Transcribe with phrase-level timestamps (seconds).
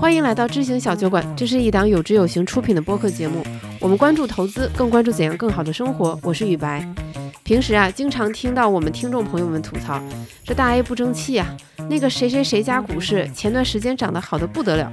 [0.00, 3.42] 欢迎来到知行小酒馆，这是一档有知有行出品的播客节目。
[3.80, 6.18] 我们关注投资，更关注怎样更好的生活。
[6.22, 6.86] 我是雨白。
[7.42, 9.98] 平时啊，经常听到我们听众朋友们吐槽，
[10.44, 11.46] 这大 A 不争气啊，
[11.88, 14.92] 那个谁谁谁家股市前段时间涨得好的不得了，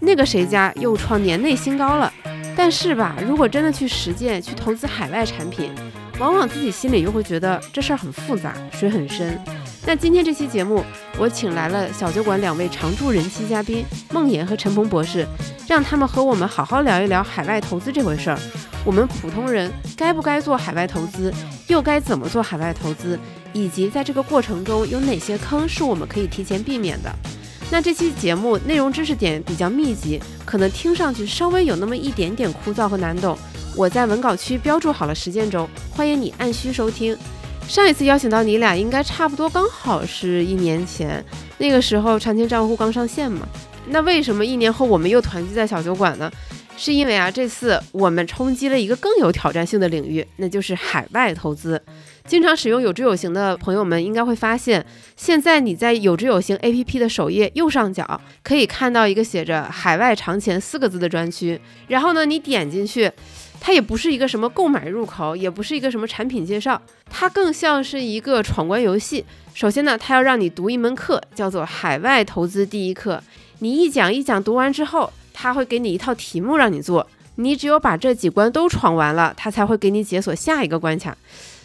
[0.00, 2.12] 那个谁家又创年内新高了。
[2.56, 5.72] 但是吧，如果真的去实践去投资海外产品，
[6.18, 9.38] 往往自己心里又会觉得这事儿很复杂，水很深。
[9.86, 10.84] 那今天这期节目，
[11.16, 15.26] 我请来了小酒馆两位常驻人气嘉宾孟岩和陈鹏博士，
[15.68, 18.38] 让他们和我们好好聊一聊海外投资这回事儿。
[18.84, 21.32] 我们普通人该不该做海外投资，
[21.68, 23.18] 又该怎么做海外投资，
[23.52, 27.10] 以及在这个过程中有哪些坑是我们可以提前避免的。
[27.70, 33.38] 那这期节目内容知识点比较密集，可能听上去稍微有那么一点点枯燥和难懂。
[33.78, 37.16] 我在文稿区标注好了时间轴，欢迎你按需收听。
[37.68, 41.24] 上一次邀请到你俩，应该差不多刚好是一年前，
[41.58, 43.46] 那个时候长钱账户刚上线嘛。
[43.86, 46.28] 那为什么一年后我们又团聚在小酒馆呢？
[46.76, 51.80] 是因为啊，这次我们冲击了一个更有挑战性的领域，那就是海外投资。
[52.24, 54.84] 经常使用有知有行的朋友们应该会发现，
[55.16, 61.60] 现在你在有知有行 APP 的首页右上角可以看到一个写着“海外长钱”四个字的专区。
[61.86, 63.10] 然后呢，你点进去，
[63.60, 69.24] 它也不是一个什么购买入口，也不是一个什么产品介绍，它更像是一个闯关游戏。
[69.52, 73.16] 首先呢，它要让你读一门课，叫做《海外投资第一课》。
[73.58, 81.16] 你一讲一讲读完之后，他会给你一套题目让你做，你只有把这几关都闯完了，他才会给你解锁下一个关卡，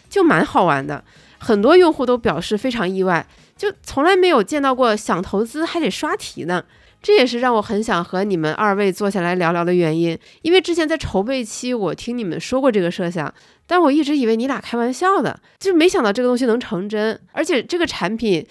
[0.09, 1.03] 就蛮好玩的。
[1.37, 6.63] 很多用户都表示非常意外，就从来没有见到过想投资还得刷题呢。
[7.03, 10.17] 这也是让我很想和你们二位坐下来聊聊的原因。
[10.41, 13.31] 因为之前在筹备期，我听你们说过这个设想，
[13.67, 18.47] 但我一直以为你俩开玩笑的，就没想到这个东西能成真，而且这个产品。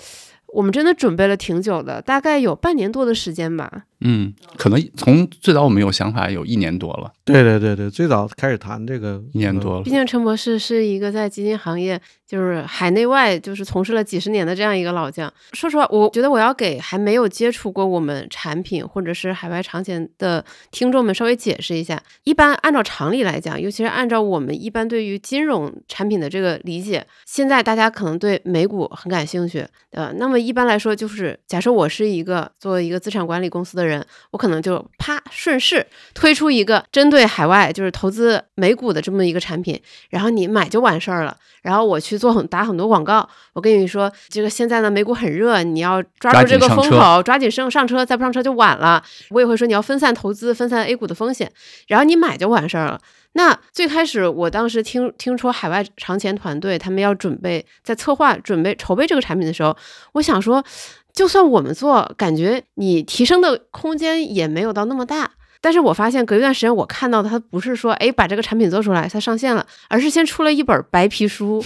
[0.48, 3.84] 我们真的准备了挺久的，大概有半年多的时间吧。
[4.04, 7.12] 嗯，可能从最早我们有想法有一年多了。
[7.24, 9.82] 对对对对，最早开始谈这个一年多了。
[9.84, 15.32] 毕竟陈博士是一个在基金行业就是海内外就是从事了几十年的这样一个老将。
[15.52, 22.02] 说实话，我觉得我要给还没有接触过我们产品或者是海外长钱的听众们稍微解释一下。
[22.24, 33.91] 一般按照常理来讲，尤其是按照我们一般对于金融产品的这个理解，现在大家可能对美股很感兴趣，呃，那么一般来说就是假设我是一个做一个资产管理公司的人。
[34.30, 39.80] 我可能就啪顺势推出一个针对海外就是投资美股的这么一个产品，
[40.10, 41.36] 然后你买就完事儿了。
[41.62, 49.00] 然后我去做很打很多广告，我跟你说这个现在呢美股很热，你要抓住这个风口，抓紧上上车，再不上车就晚了。
[49.30, 51.52] 我也会说你要分散投资，分散 A 股的风险，
[51.86, 53.00] 然后你买就完事儿了。
[53.34, 59.76] 那最开始我当时听听说海外长钱团队他们要准备在策划准备筹备这个产品的时候，
[60.14, 60.64] 我想说。
[61.12, 65.30] 就算我们做，感觉你提升的空间也没有到那么大。
[65.60, 71.64] 但是我发现隔一段时间，我看到的它不是说，哎，把这个产品做出来，它上线了，而是先出了一本白皮书，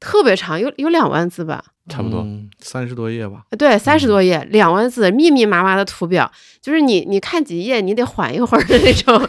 [0.00, 1.62] 特别长，有有两万字吧。
[1.86, 2.26] 差不多
[2.60, 9.28] 三十多页吧，对，三十多页，两万字，密密麻麻的图表，就是你你看几页，你得缓一会儿的那种，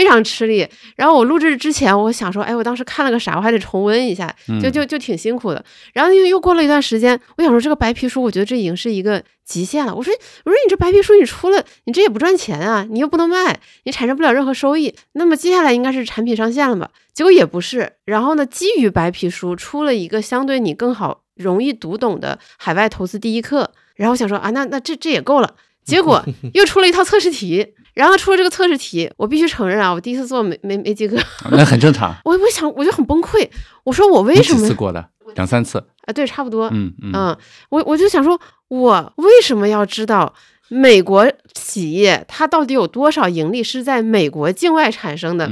[0.00, 0.66] 非常吃力。
[0.96, 5.62] 然后我录制之前，我想说，哎，我当时看了个啥，我还得重温一下，就就就挺辛苦的。
[5.92, 9.94] 然后又又过了一段时间，我想说这个白皮书，我觉得这已经是一个极限了。
[9.94, 10.10] 我说
[10.46, 14.94] 我说你这白皮书你出了，你这也不赚钱啊，你又不能卖，你产生不了任何收益。
[15.12, 16.90] 那么接下来应该是产品上线了吧？
[17.12, 17.92] 结果也不是。
[18.06, 21.20] 然后呢，基于白皮书出了一个相对你更好。
[21.36, 25.54] 容易读懂的海外投资第一课，然后我想说啊，那那这这也够了。
[25.84, 26.24] 结果
[26.54, 31.16] 又出了一套测试题，然后出了这个测试题，我必须承认啊，我第一次做没没没及格，
[31.50, 32.14] 那很正常。
[32.24, 33.48] 我我想我就很崩溃，
[33.84, 34.60] 我说我为什么？
[34.60, 35.08] 几次过的？
[35.34, 36.12] 两三次啊？
[36.12, 36.68] 对，差不多。
[36.72, 37.36] 嗯嗯。
[37.68, 40.34] 我我就想说，我为什么要知道
[40.68, 45.50] 美国企业它到底有多少盈利是在美国境外产生的？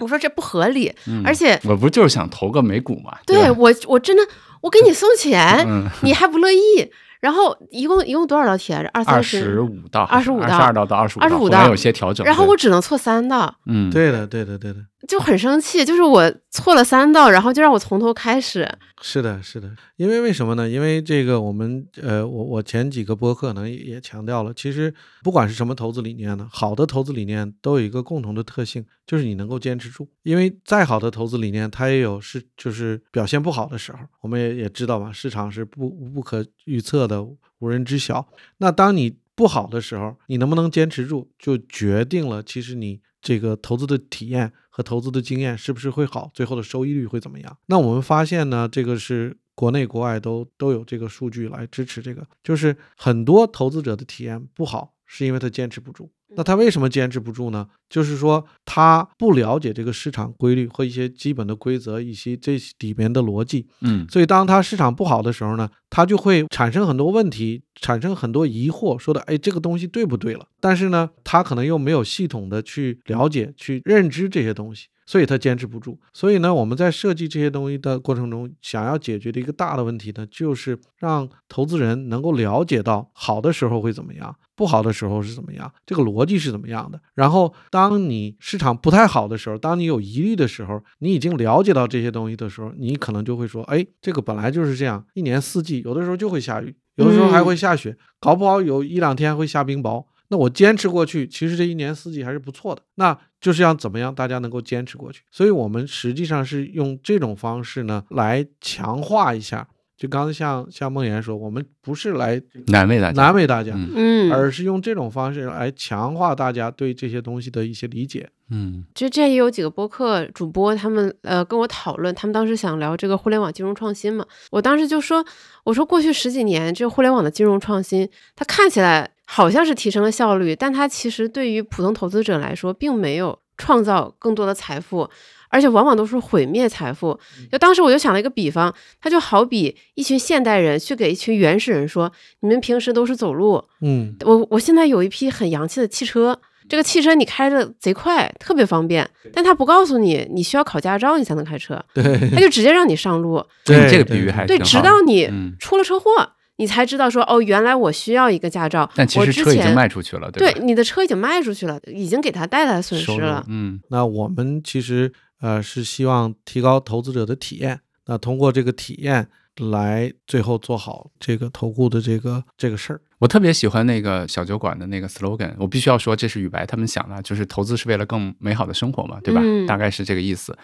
[0.00, 0.92] 我说这不合理，
[1.24, 3.16] 而且我不就是想投个美股嘛？
[3.26, 4.22] 对我我真的。
[4.62, 5.64] 我给你送钱，
[6.02, 6.90] 你还不乐意？
[7.20, 8.84] 然后一共一共多少道题啊？
[8.92, 12.24] 二三十五道，二十五道，二十二道到二十五，二十五道有些调整。
[12.26, 13.54] 然后我只能错三道。
[13.66, 14.78] 嗯，对的，对的，对的。
[15.06, 18.68] 就很生气，就是我错了三道，然后就让我从头开始。
[19.00, 20.68] 是的，是的，因为为什么呢？
[20.68, 24.92] 因为这个我们呃，我我前几个播客呢也强调了，其实
[25.22, 30.08] 不管是什么投资理念呢，好的投资理念都有一个共同的特性，就是你能够坚持住。
[30.24, 37.22] 因为再好的投资理念，它也有是就是表现不好的时候，我们也也知道嘛，市场是不不可预测的，
[37.58, 38.28] 无人知晓。
[38.58, 44.52] 那当你不好的时候，你能不能坚持住，就决定了其实你这个投资的体验。
[44.76, 47.56] 和投资的经验是不是会好，最后的收益率会怎么样？
[47.64, 56.10] 那我们发现呢，这个是国内国外都都有这个数据来支持这个，就是很多投资者的体验不好，是因为他坚持不住。
[56.34, 57.68] 那他为什么坚持不住呢？
[57.88, 63.66] 就是说他不了解这个市场规律和一些基本的规则，以及这里面的逻辑。
[63.80, 70.48] 嗯所以当他市场不好的时候呢，他就会产生很多问题，产生很多疑惑，说的哎这个东西对不对了？
[70.60, 74.88] 但是呢，他可能又没有系统的去了解、去认知这些东西。
[75.06, 75.98] 所以他坚持不住。
[76.12, 87.00] 所以呢，我们在设计这些东西的过程中，想要解决的一个大的问题呢，就是让投资人能够了解到好的时候会怎么样，不好的时候是怎么样，这个逻辑是怎么样的。
[87.14, 100.04] 然后，当你市场不太好的时候，当你有疑虑的时候，你已经了解到这些东西的时候，你可能就会说，哎，这个本来就是这样，一年四季有的时候就会下雨，有的时候还会下雪，搞不好有一两天会下冰雹。
[100.28, 102.82] 那我坚持过去，其实这一年四季还是不错的。
[102.96, 105.22] 那就是要怎么样大家能够坚持过去？
[105.30, 109.68] 所以我们实际上是用这种方式呢来强化一下。
[109.96, 118.28] 就刚才像像梦妍说，我们不是来难为大家，难为大家，嗯嗯，而是用这种方式来强化大家对这些东西的一些理解。
[118.50, 124.26] 嗯这这也有几个播客主播，他们呃跟我讨论，他们当时想聊这个互联网金融创新嘛。
[124.50, 125.24] 我当时就说，
[125.64, 135.10] 我说过去十几年这个互联网的金融创新，它看起来好像是提升了效率，但它其实对于普通投资者来说，并没有创造更多的财富。
[135.48, 137.18] 而且往往都是毁灭财富。
[137.50, 142.12] 就当时我就想了一个比方，它就好比一群现代人去给一群原始人说
[142.42, 146.36] ：“你们平时都是走路，嗯我我现在有一批很洋气的汽车，
[146.68, 156.10] 这个汽车你开着贼快，特别方便，但他不告诉你你需要考驾照你才能开车，对他就直接让你上路，对这个比喻还对，直到你嗯出了车祸，
[156.56, 160.60] 你才知道说哦，原来我需要一个驾照，但其实车已经卖出去了，对吧？
[160.62, 163.44] 你的车已经卖出去了，已经给他带来损失了。
[163.48, 173.00] 嗯那我们其实呃是希望提高投资者的体验，那通过这个体验来最后做好这个投顾的这个这个事儿。
[173.18, 179.40] 我特别喜欢那个小酒馆的那个 slogan，我必须要说，这是宇白他们想的，就是投资是为了更美好的生活嘛，对吧？
[179.42, 180.56] 嗯大概是这个意思。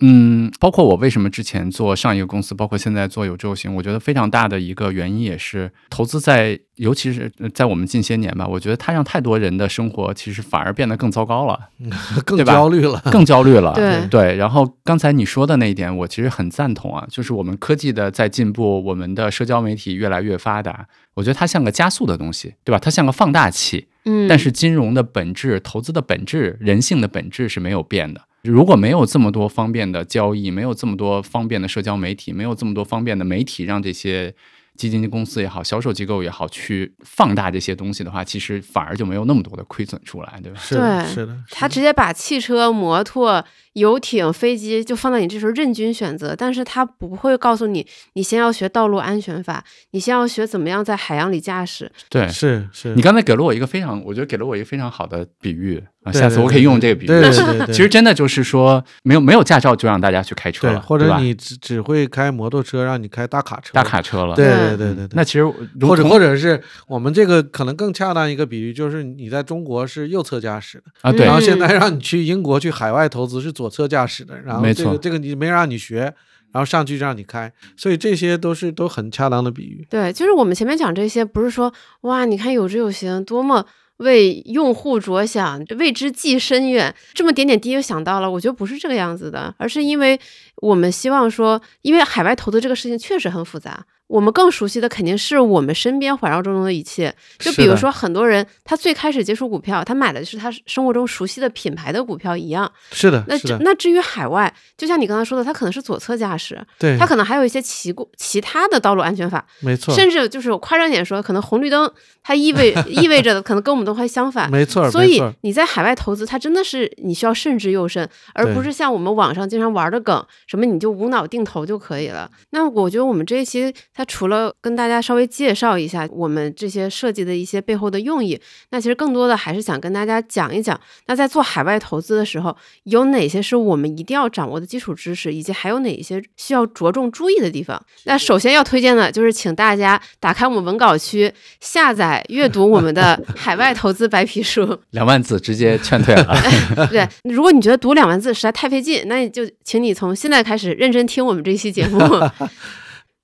[0.00, 11.68] 嗯，包括我为什么之前做上一个公司，包括现在做有志有行，我觉得非常大的一个原因也是投资在，尤其是呃在我们近些年吧，我觉得它让太多人的生活其实反而变得更糟糕了，
[12.26, 13.00] 更对吧焦虑了。
[13.12, 13.72] 更焦虑了。
[13.78, 22.80] 对对，然后刚才你说的那一点，我其实很赞同啊，就是我们科技的在进步，我们的社交媒体越来越发达，我觉得它像个加速的东西，对吧？
[22.80, 28.22] 它像个放大器，嗯，但是金融的本质、投资的本质、人性的本质是没有变的。
[28.44, 34.34] 如果没有这么多方便的交易，没有这么多方便的社交媒体，没有这么多方便的媒体，让这些
[34.76, 40.60] 基金公司也好、销售机构也好去放大这些东西的话，其实反而就没有那么多的亏损出来，对吧？
[40.60, 43.42] 是的，对是的，他直接把汽车、摩托、
[43.74, 51.90] 游艇、飞机就放在你这时候任君选择，但是他不会告诉你，你先要学道路安全法，你先要学怎么样在海洋里驾驶。
[52.08, 57.06] 对，是是你，刚才给了我一个非常，我觉得给了我一个非常好的比喻啊，下次我可以用这个比喻。
[57.06, 64.36] 对对对对，其实真的就是说，没有没有驾照就让大家去开车，了，或者你只只会开摩托车，让你开大卡车，大卡车了。
[64.36, 65.08] 对对对对对对。
[65.12, 65.44] 那其实
[65.80, 76.14] 或者或者是我们这个可能更恰当一个比喻，就是你在中国是右侧驾驶的，啊，对然后现嗯在让你去英国去海外投资是左侧驾驶的，然后这个这个你没让你学，
[76.52, 79.86] 然后上去让你开，所以这些都是都很恰当的比喻。
[79.90, 83.66] 对，就是我们前面讲这些，不是说哇，你看有之有行，多么
[83.98, 88.30] 为用户着想，为之计深远，这么点点滴滴就想到了。
[88.30, 90.18] 我觉得不是这个样子的，而是因为
[90.56, 93.84] 我们希望说，因为海外投资这个事情确实很复杂。
[94.14, 102.70] 我们更熟悉的肯定是我们身边环绕中的一切，就比如说很多人他最开始接触股票，他买的是他生活中熟悉的品牌的股票一样。
[102.92, 106.96] 是的，那那至于海外，就像你刚才说的，他可能是左侧驾驶，对。
[106.96, 111.92] 他，可能还有一些其过其他的道路安全法，没错，甚至就是夸张点说，可能红绿灯
[112.22, 114.48] 它意味意味着的可能跟我们都会相反。
[114.48, 122.30] 没错，所以你在海外投资，它真的是你需要慎之又慎，而不是像我们网上经常玩的梗，什么你就无脑定投就可以了。
[122.50, 137.80] 那我觉得我们这一期它除了跟大家稍微介绍一下我们这些设计的一些背后的用意，那其实更多的还是想跟大家讲一讲，那在做海外投资的时候，有哪些是我们一定要掌握的基础知识，以及还有哪一些需要着重注意的地方。
[138.04, 144.78] 那首先要推荐的就是请大家打开我们文稿区，下载阅读我们的海外投资白皮书。
[144.90, 146.36] 两万字直接劝退了。
[146.90, 151.98] 对，如果你觉得读两万字实在太费劲，那你就请你从现在开始认真听我们这一期节目。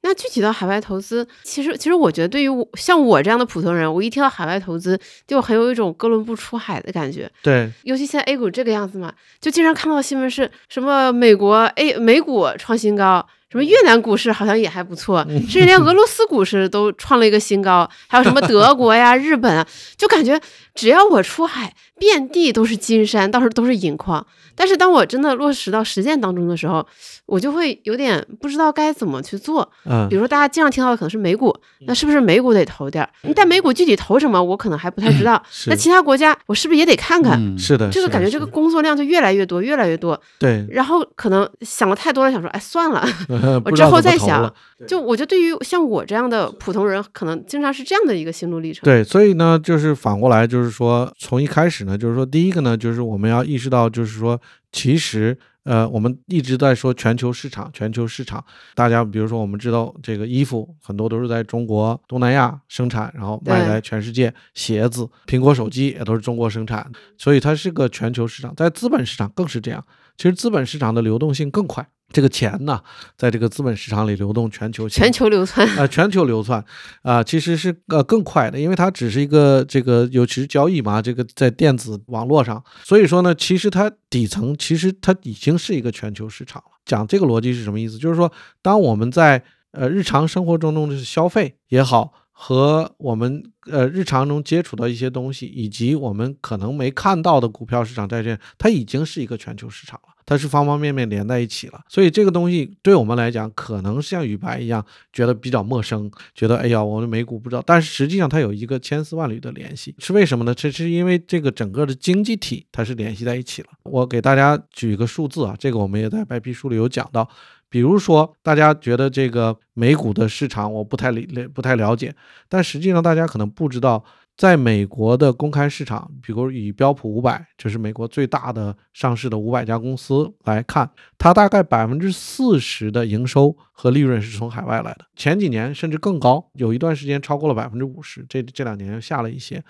[0.03, 7.31] 那具体到海外投资，其实其实我觉得对于我像我这样的普通人，我一听到海外投资，就很有一种哥伦布出海的感觉。
[7.43, 19.67] 对，尤其现在 A 股这个样子嘛，就经常看到新闻是什么美国 A 美股创新高，什么越南股市好像也还不错，甚至连俄罗斯股市都创了一个新高，还有什么德国呀、日本啊，
[19.97, 20.41] 就感觉
[20.75, 24.27] 只要我出海，遍地都是金山，到处都是银矿。
[24.57, 26.85] 但是当我真的落实到实践当中的时候，
[27.27, 29.71] 我就会有点不知道该怎么去做。
[29.85, 33.11] 嗯比，如说大家经常听到的可能是美股，那是不是美股得投点儿？
[33.35, 35.41] 但美股具体投什么，我可能还不太知道。
[35.67, 37.39] 那其他国家，我是不是也得看看？
[37.39, 40.21] 嗯是的，这个感觉，这个工作量就越来越多，越来越多。
[40.39, 43.07] 对，然后可能想的太多了，想说，哎，算了。
[43.65, 44.53] 我之后再想
[44.89, 48.83] 就我觉得对于像我这样的普通人，可能经常是这样的一个心路历程。
[48.85, 54.41] 对，所以呢，就是反过来，就是说，从一开始呢，就是说，第一个呢，就是我们要意识到，就是说，
[54.73, 58.45] 其实，呃，我们一直在说全球市场，全球市场。
[58.75, 68.55] 大家比如说，我们知道这个衣服很多都是在中国、东南亚生产，然后卖对来全世界；鞋子、苹果手机也都是中国生产，所以它是个全球市场。
[68.55, 69.85] 在资本市场更是这样，
[70.17, 71.89] 其实资本市场的流动性更快。
[72.13, 72.81] 这个钱呢，
[73.17, 76.65] 在这个资本市场里流动全球全球流窜，呃，全球流窜
[77.03, 86.71] 啊、其实是呃更快的，因为它只是一个这个尤其是交易嘛，这个在电子网络上，所以说呢，其实它底层其实它已经是一个全球市场了。
[86.85, 87.97] 讲这个逻辑是什么意思？
[87.97, 100.10] 就是说，当我们在呃日常生活中中的消费也好，和我们呃日常中接触到一些东西，以及我们可能没看到的股票市场、债券，它已经是一个全球市场了。
[100.25, 110.55] 它是方方面面连在一起了，所以这个东西对我们来讲，可能像宇白一样觉得比较陌生，觉得哎呀，我们美股不知道，但是实际上它有一个千丝万缕的联系，是为什么呢？
[110.55, 113.69] 这是因为这个整个的经济体它是联系在一起了。
[113.85, 117.29] 我给大家举一个数字啊，这个我们也在白皮书里有讲到，
[117.69, 122.15] 比如说大家觉得这个美股的市场我不太理不太了解，
[122.49, 124.05] 但实际上大家可能不知道。
[124.37, 135.07] 在美国的公开市场，比如以标普五百，这是美国最大的上市的五百家公司来看，它大概百分之四十的营收和利润是从海外来的。
[135.17, 139.65] 前几年甚至更高，有一段时间超过了百分之五十，这这两年又下了一些。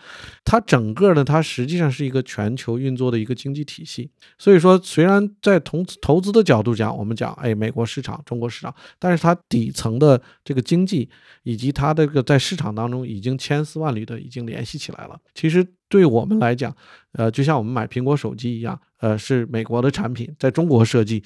[0.45, 4.11] 它整个呢，它实际上是一个全球运作的一个经济体系。
[4.37, 11.09] 所以说，虽然在投投资的角度讲，我们讲哎美国市场、中国市场，但是它底层的这个经济
[11.45, 15.17] 以及它这个在市场当中已经千丝万缕的已经联系起来了。
[15.37, 16.75] 其实对我们来讲，
[17.13, 21.23] 呃，就像我们买苹果手机一样，呃，是美国的产品，在中国设计，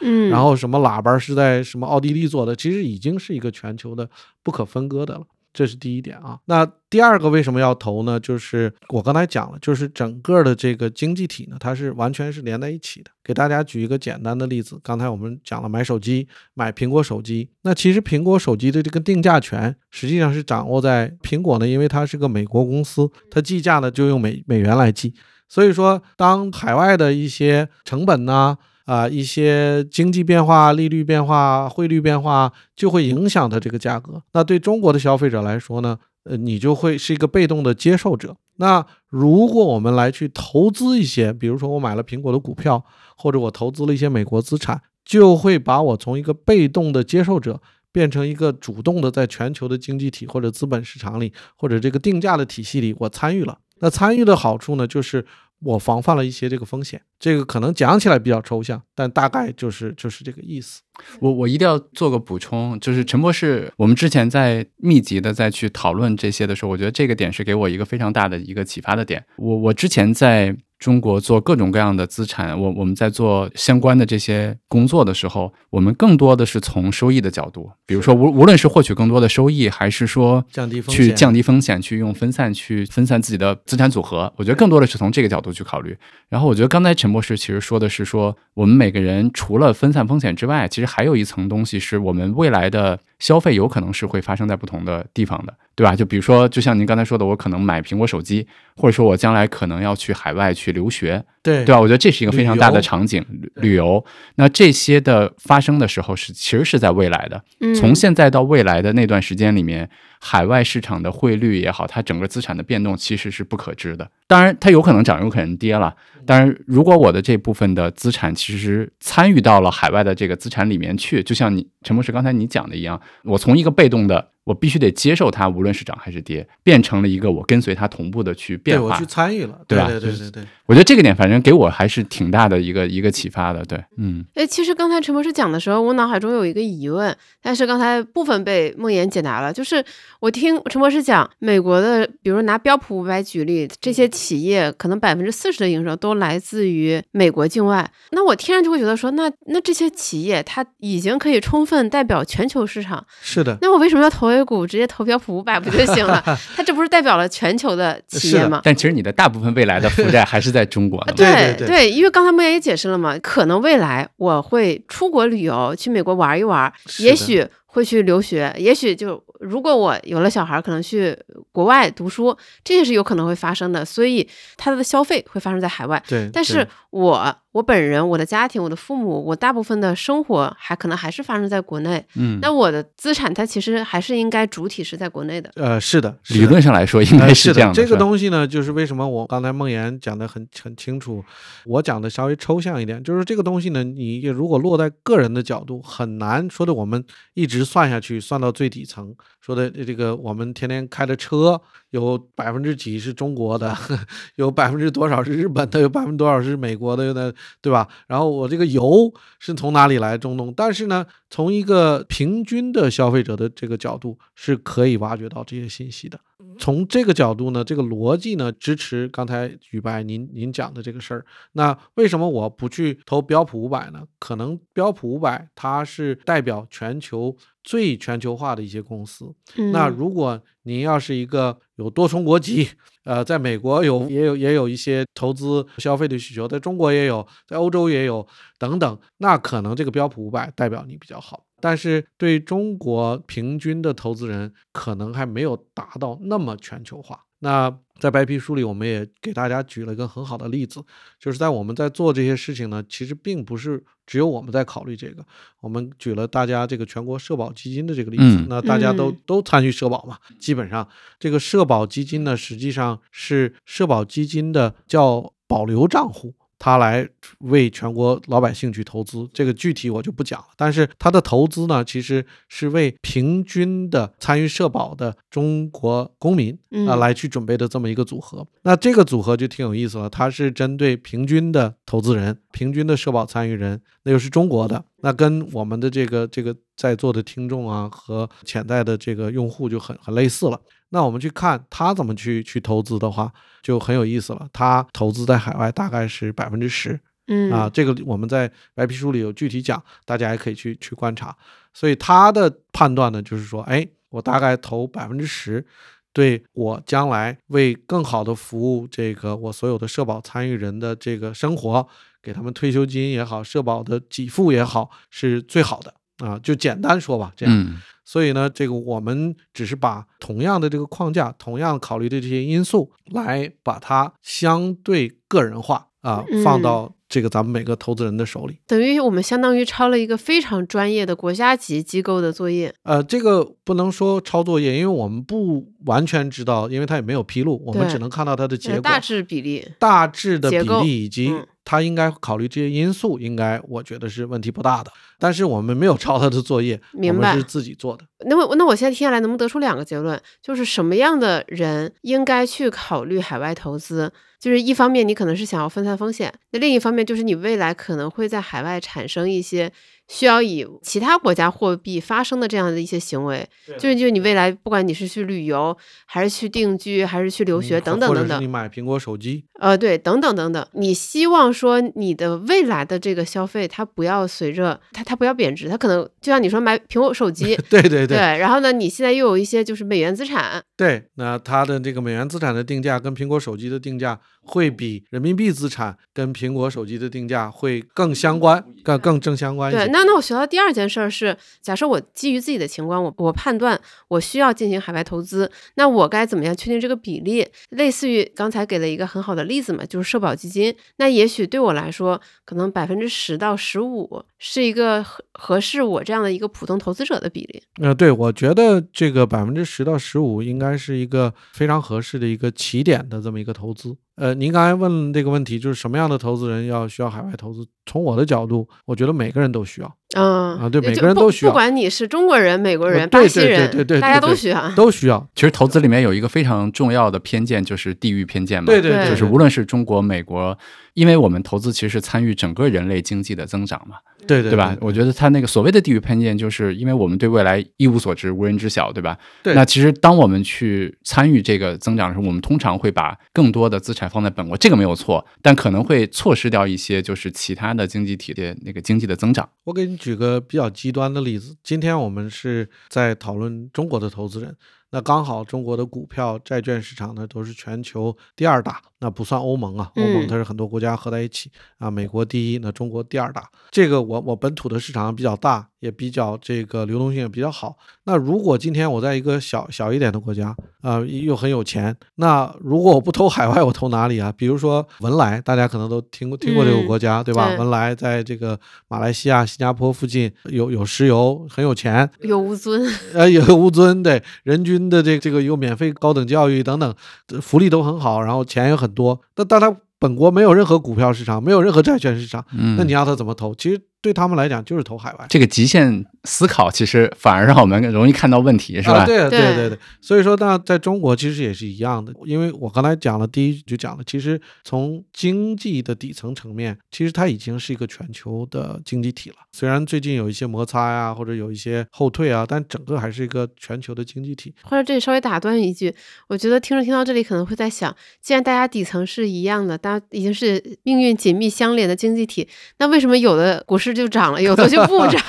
[0.00, 4.10] 嗯，然后什么喇叭是在什么奥地利做的，其实已经是一个全球的
[4.42, 5.26] 不可分割的了。
[5.56, 6.38] 这是第一点啊。
[6.44, 8.20] 那第二个为什么要投呢？
[8.20, 13.10] 就是我刚才讲了，就是整个的这个经济体呢，它是完全是连在一起的。
[13.24, 25.14] 给大家举一个简单的例子，刚才我们讲了买手机，买苹果手机，那其实苹果手机的这个定价权实际上是掌握在苹果呢，因为它是个美国公司，它计价呢就用美美元来计。
[25.48, 34.22] 所以说，当海外的一些成本呢，啊一些经济变化、利率变化、汇率变化，就会影响它这个价格。
[34.32, 38.34] 那对中国的消费者来说呢，呃，你就会是一个被动的接受者。
[38.56, 42.82] 那如果我们来去投资一些，比如说我买了苹果的股票，
[43.18, 47.60] 或者我投资了一些美国资产，就会把我从一个被动的接受者。
[47.92, 53.56] 变成一个主动的，在全球的经济体或者资本市场里，或者这个定价的体系里，我参与了。
[53.80, 55.24] 那参与的好处呢，就是
[55.60, 57.02] 我防范了一些这个风险。
[57.18, 60.82] 这个可能讲起来比较抽象，但大概就是就是这个意思。
[61.20, 69.24] 我我一定要做个补充，就是陈博士，我们之前在密集的再去讨论这些的时候，我觉得这个点是给我一个非常大的一个启发的点。
[69.36, 85.96] 我我之前在中国做各种各样的资产，我我们在做相关的这些工作的时候，我们更多的是从收益的角度，比如说无无论是获取更多的收益，还是说降低风去降低风险，去用分散去分散自己的资产组合，我觉得更多的是从这个角度去考虑。
[86.28, 95.94] 然后我觉得刚才陈博士其实说的是说，我们每个人除了分散风险之外，其实还有一层东西是我们未来的消费有可能是会发生在不同的地方的，对吧？
[95.94, 101.78] 就比如说，就像您刚才说的，我可能买苹果手机，或者说我将来可能要去海外去留学，对对吧？
[101.78, 104.02] 我觉得这是一个非常大的场景，旅旅游。
[104.36, 109.86] 那这些的发生的时候是其实是在未来的，嗯从现在到未来的那段时间里面，
[110.18, 114.10] 海外市场的汇率也好，它整个资产的变动其实是不可知的。
[114.26, 115.94] 当然，它有可能涨，有可能跌了。
[116.24, 128.86] 当然，如果我的这部分的资产其实参与到了海外的这个资产里面去，就像你陈博士刚才你讲的一样，我从一个被动的我必须得接受它，无论是涨还是跌，变成了一个我跟随它同步的去变化。
[128.86, 133.64] 对我去参与了，对吧对对对，我觉得这个点反正给我还是挺大的一个一个启发的。
[133.64, 139.52] 对，嗯哎，其实刚才陈博士讲的时候，我脑海中有一个疑问，但是刚才部分被梦妍解答了。
[139.52, 139.84] 就是
[140.20, 147.88] 我听陈博士讲，美国的，比如拿标普五百举例，这些企业可能百分之四十的营收都来自于美国境外。
[148.10, 156.20] 那我听上去会觉得说，那 那这些企业它已经可以充分代表全球市场，是的，那我为什么要投 A 股，直接投标普五百不就行了？
[156.56, 158.60] 它这不是代表了全球的企业吗？
[158.64, 160.98] 但其实你的大部分未来的负债还是在中国。
[161.14, 171.16] 对对对，因为刚才莫言也解释了嘛，可能未来我会出国旅游，去美国玩一玩，也许会去留学，也许就如果我有了小孩，可能去
[171.52, 176.02] 国外读书，这也是有可能会发生的，所以他的消费会发生在海外。
[176.08, 182.04] 对，但是我我本人、我的家庭、我的父母，我大部分的生活还可能还是发生在国内。
[182.14, 185.50] 嗯，那我的资产它其实还是应该主体是在国内的。
[185.54, 187.74] 呃，是的，是的理论上来说应该呃是这样的。
[187.74, 191.24] 这个东西呢，就是为什么我刚才梦岩讲的很很清楚，
[191.64, 199.14] 我讲的稍微抽象一点，就是这个东西呢，你如果落在个人的角度，很难说的我们一直算下去，算到最底层，
[199.46, 201.60] 说的这个我们天天开的车
[201.90, 203.72] 有百分之几是中国的，
[204.34, 207.86] 有百分之多少是日本的，有百分之多少是美国的，有的对吧？
[208.08, 210.52] 然后我这个油是从哪里来中东？
[210.56, 216.18] 但是呢，从一个平均的消费者的这个角度，是可以挖掘到这些信息的。
[216.58, 221.24] 从这个角度呢，这个逻辑呢支持刚才宇白您您讲的这个事儿。
[221.52, 224.02] 那为什么我不去投标普五百呢？
[224.18, 227.36] 可能标普五百它是代表全球
[227.66, 229.34] 最全球化的一些公司。
[229.56, 232.68] 嗯，那如果您要是一个有多重国籍，
[233.04, 238.26] 呃，在美国有也有也有一些投资消费的需求，在中国也有，在欧洲也有
[238.58, 241.44] 等等，那可能这个标普五百代表你比较好。
[241.60, 247.25] 但是对中国平均的投资人，可能还没有达到那么全球化。
[247.40, 250.82] 那在白皮书里，我们也给大家举了一个很好的例子，
[251.18, 255.24] 就是在我们在做这些事情呢，其实并不是只有我们在考虑这个，
[255.60, 258.46] 我们举了大家这个全国社保基金的这个例子，嗯。
[258.48, 259.16] 那大家都、嗯。
[259.26, 260.86] 都参与社保嘛，基本上
[261.18, 266.34] 这个社保基金呢，实际上是社保基金的叫保留账户。
[266.58, 267.08] 它来
[267.40, 270.46] 为全国老百姓去投资，这个具体我就不讲了。
[270.56, 278.46] 但是他的投资呢，其实是为平均的参与社保的中国公民啊、嗯来去准备的这么一个组合。
[278.62, 290.58] 那这个组合就挺有意思了，它是针对平均的投资人、平均的社保参与人，那就是中国的，那跟我们的这个这个在座的听众啊和潜在的这个用户就很很类似了。
[290.90, 294.48] 那我们去看他怎么去去投资的话，就很有意思了。
[294.52, 301.36] 他投资在海外大概是百分之十嗯啊，这个我们在白皮书里有具体讲，大家也可以去去观察。
[301.74, 305.66] 所以他的判断呢，就是说，哎，我大概投百分之十，
[306.12, 311.88] 对我将来为更好的服务这个我所有的社保参与人的这个生活，
[312.22, 316.38] 给他们退休金也好，社保的给付也好，是最好的啊。
[316.42, 317.54] 就简单说吧，这样。
[317.54, 317.76] 嗯
[318.08, 328.60] 所以呢，这个我们只是把同样的这个框架，同样考虑的这些因素，来把它相对个人化啊，放嗯到这个咱们每个投资人的手里。
[328.68, 332.72] 等于我们相当于抄了一个非常专业的国家级机构的作业。
[332.84, 341.34] 呃，这个不能说抄作业，因为我们不完全知道，因为它也没有披露，我们只能看到它的结果、呃大致比例，大致的比例以及
[341.66, 344.92] 嗯它应该考虑这些因素，应该我觉得是问题不大的。
[345.18, 348.04] 但是我们没有抄他的作业，我 明白们是自己做的。
[348.24, 350.20] 那么，那我现在听下来，能不能得出两个结论？
[350.40, 354.12] 就是什么样的人应该去考虑海外投资？
[354.40, 359.72] 就是一方面，你可能是想要分散风险；那另一方面，就是你未来可能会在海外产生一些
[360.08, 363.48] 需要以其他国家货币发生的这样的一些行为。
[363.78, 397.44] 就是，就是你未来不管你是去旅游，还是去定居，还是去留学，等等等等等，买苹果手机，呃，对，等等等等，你希望说你的未来的这个消费，它不要随着它它不要贬值，它可能就像你说买苹果手机， 对对对，然后呢，你现在又有一些就是美元资产，对，那它的这个美元资产的定价跟苹果手机的定价会比人民币资产跟苹果手机的定价会更相关，更更正相关一对，那那我学到第二件事儿是，假设我基于自己的情况，我我判断我需要进行海外投资，那我该怎么样确定这个比例？
[397.70, 400.72] 类似于刚才给了一个很好的例子嘛，就是社保基金。
[400.98, 407.62] 那也许对我来说，可能百分之十到十五是一个合合适我这样的一个普通投资者的比例。
[407.82, 413.96] 呃，对，我觉得这个百分之十到十五应该是一个非常合适的一个起点的这么一个投资。
[414.16, 417.66] 呃，您刚才问这个问题，就是什么样的投资人要需要海外投资？
[417.84, 419.96] 从我的角度，我觉得每个人都需要。
[420.16, 424.70] 嗯，啊对每个人都需要不不管你是中国人、美国人、呃对对巴西人，对对对大家都需要。
[424.74, 425.28] 都需要。
[425.34, 428.66] 其实投资里面有一个非常重要的偏见，就是地域偏见嘛。
[428.66, 430.56] 对对对，就是无论是中国、美国，
[430.94, 434.76] 因为我们投资其实是参与整个人类经济的增长嘛，对对对吧？
[434.80, 439.18] 我觉得他那个所谓的地域偏见，就是因为我们对未来一无所知、无人知晓，对吧？
[439.42, 449.48] 对那其实当我们去参与这个增长的时候，我们通常会把更多的资产放在本国，这个没有错，但可能会错失掉一些就是其他的经济体的那个经济的增长。
[449.64, 454.56] 我给你举个比较极端的例子，今天我们是在讨论中国的投资人，
[454.90, 463.42] 那刚好中国的股票、债券市场呢都是全球第二大，那不算欧盟啊，欧盟嗯它是很多国家合在一起啊，美国第一，那中国第二大。
[463.70, 467.76] 这个我我本土的市场比较大，也比较这个流动性也比较好。
[468.04, 474.32] 那如果今天我在一个小小一点的国家啊、又很有钱，那如果我不投海外，我投哪里啊？
[474.36, 477.48] 比如说文莱，大家可能都听过听过这个嗯国家，对吧？
[477.48, 486.94] 对文莱在这个马来西亚、新加坡附近有有石油，很有钱，有乌尊，呃，有乌尊，对，人均的这这个有免费高等教育等等，
[487.26, 489.20] 这福利都很好，然后钱也很多。
[489.36, 493.54] 那但他本国没有任何股票市场，没有任何债券市场，嗯，那你让他怎么投？
[493.54, 495.26] 其实对他们来讲就是投海外。
[495.28, 498.98] 这个极限思考，其实反而让我们容易看到问题，是吧？
[498.98, 509.36] 啊，对对对对对，所以说那在中国其实也是一样的，因为我刚才讲了第一就讲了，其实从经济的底层层面，其实它已经是一个全球的经济体了。
[509.52, 514.54] 虽然最近有一些摩擦呀，或者有一些后退啊，但整个还是一个全球的经济体。
[514.62, 515.94] 或者这里稍微打断一句，
[516.28, 522.46] 我觉得听着听到这里可能会在想，既然大家底层是一样的，大家已经是命运紧密相连的经济体，
[522.78, 525.20] 那为什么有的股市就涨了，有的就不涨？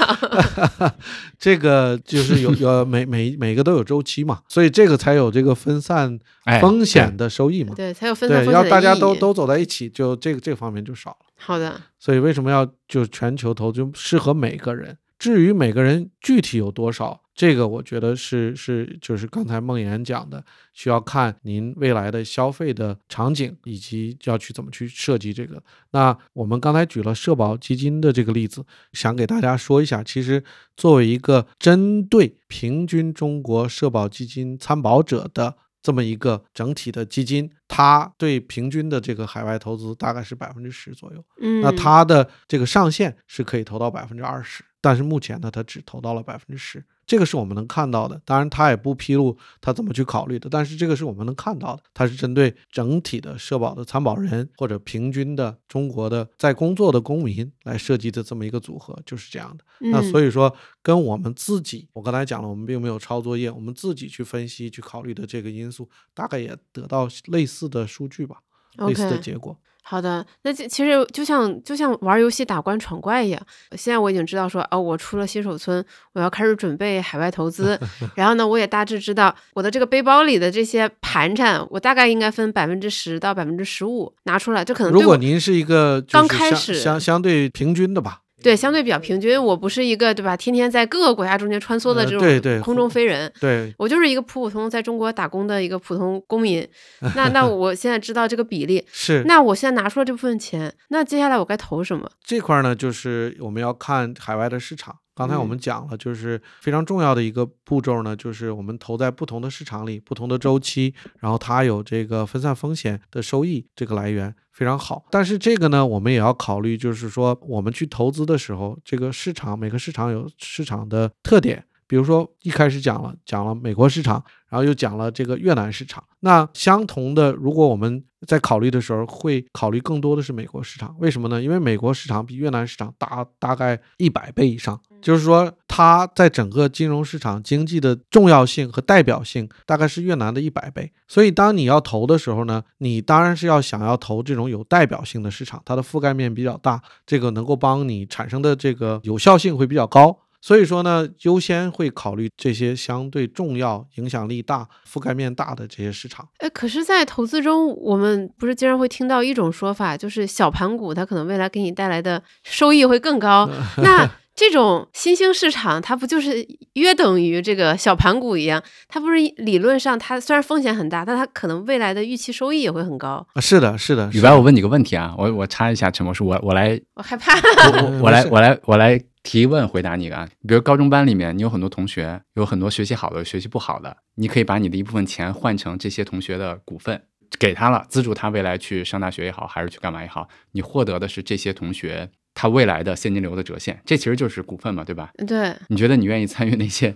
[1.40, 7.74] 这个就是有有 每每每个都有周期嘛，所以这个才有这个分散哎，风险的收益嘛。
[7.76, 11.18] 对，才有分散对，风险要大家都都走在一起，就这个这个方面就少了。
[11.38, 14.98] 好的，所以为什么要就全球投就适合每个人？
[15.18, 25.62] 至于每个人具体有多少，这个我觉得是是就是刚才梦妍讲的，需要看您未来的消费的场景，以及要去怎么去设计这个。
[25.92, 30.44] 那我们刚才举了社保基金的这个例子，想给大家说一下，其实
[30.76, 41.24] 作为一个针对平均中国社保基金参保者的这么一个整体的基金，它对平均的这个海外投资大概是百分之十左右。
[41.40, 48.22] 嗯，那它的这个上限是可以投到百分之二十，但是目前呢，它只投到了百分之十，这个是我们能看到的。
[48.26, 51.82] 当然，他也不披露他怎么去考虑的，但是这个是我们能看到的。
[51.94, 59.64] 它是针对整体的社保的参保人或者平均的中国的在工作的公民来设计的这么一个组合，就是这样的。
[59.90, 68.38] 那所以以说，跟我们自己，我刚才讲了，我们并没有抄作业，我们自己去分析、去考虑的这个因素，大概也得到类似的数据吧，
[68.86, 69.58] 类似的结果。
[69.90, 73.42] 好的，那这其实就像就像玩游戏打关闯怪一样。
[73.72, 77.80] 现在我已经知道说，哦，我出了新手村，我要开始准备海外投资。
[78.14, 84.66] 然后呢，我也大致知道我的这个背包里的这些盘缠，我大概应该分百分之十到百分之十五拿出来。
[84.66, 90.38] 这可能如果您是一个刚开始相相对平均的吧，对相对比较平均，我不是一个对吧？
[90.38, 93.32] 天天在各个国家中间穿梭的呃这种空中飞人。
[93.40, 96.68] 对，我就是一个普普通通在中国打工的一个普通公民，
[97.16, 102.10] 那那我现在知道这个比例，是那我现在拿出了这部分钱，那接下来我该投什么？
[102.24, 104.98] 这块儿呢，就是我们要看海外的市场。
[105.18, 115.06] 刚才我嗯们讲了，就是非常重要的一个步骤呢，就是我们投在不同的市场里、不同的周期，然后它有这个分散风险的收益这个来源非常好。
[115.10, 121.66] 但是这个呢，我们也要考虑，就是说我们去投资的时候，这个市场每个市场有市场的特点。
[121.90, 126.04] 比如说一开始讲了讲了美国市场，然后又讲了这个越南市场。
[126.20, 130.94] 那相同的，如果我们在考虑的时候，会考虑更多的是美国市场。
[131.00, 131.42] 为什么呢？
[131.42, 134.78] 因为美国市场比越南市场大大概一百倍以上，
[135.08, 140.92] 就是说它在整个金融市场经济的重要性和代表性大概是越南的一百倍。
[141.08, 150.20] 所以当你要投的时候呢，你当然是要想要投这种有代表性的市场，它的覆盖面比较大，这个能够帮你产生的这个有效性会比较高。
[150.42, 156.28] 所以说呢，优先会考虑这些相对重要、影响力大、覆盖面大的这些市场。
[156.40, 163.50] 哎，可是，在投资中，我们不是经常会听到一种说法，就是小盘股它可能未来给你带来的收益会更高。
[163.82, 168.64] 那这种新兴市场，它不就是约等于这个小盘股一样？
[168.88, 173.26] 它不是理论上它虽然风险很大，但它可能未来的预期收益也会很高。
[173.34, 174.08] 啊，是的，是的。
[174.14, 177.34] 宇白，我问你个问题啊，我我插一下陈博士，我我来 我害怕。
[177.34, 180.30] 我 我来我来我来提问回答你啊。
[180.48, 187.02] 比如高中班里面，你有很多同学，有很多学习好的，学习不好的，你可以把你的一部分钱换成这些同学的股份，
[187.40, 195.10] 给他了，资助他未来去上大学也好，还是去干嘛也好，你获得的是这些同学它未来的现金流的折现，这其实就是股份嘛，对吧？
[195.28, 196.96] 对，你觉得你愿意参与那些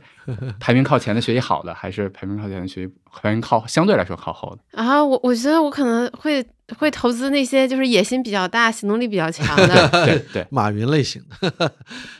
[0.60, 4.82] 排名靠前的学习好的，还是排名靠前的学习排名靠相对来说靠后的？
[4.82, 6.45] 啊，我我觉得我可能会
[6.78, 9.89] 会投资那些就是野心比较大、行动力比较强的。
[10.06, 11.71] 对对， 马云类型的。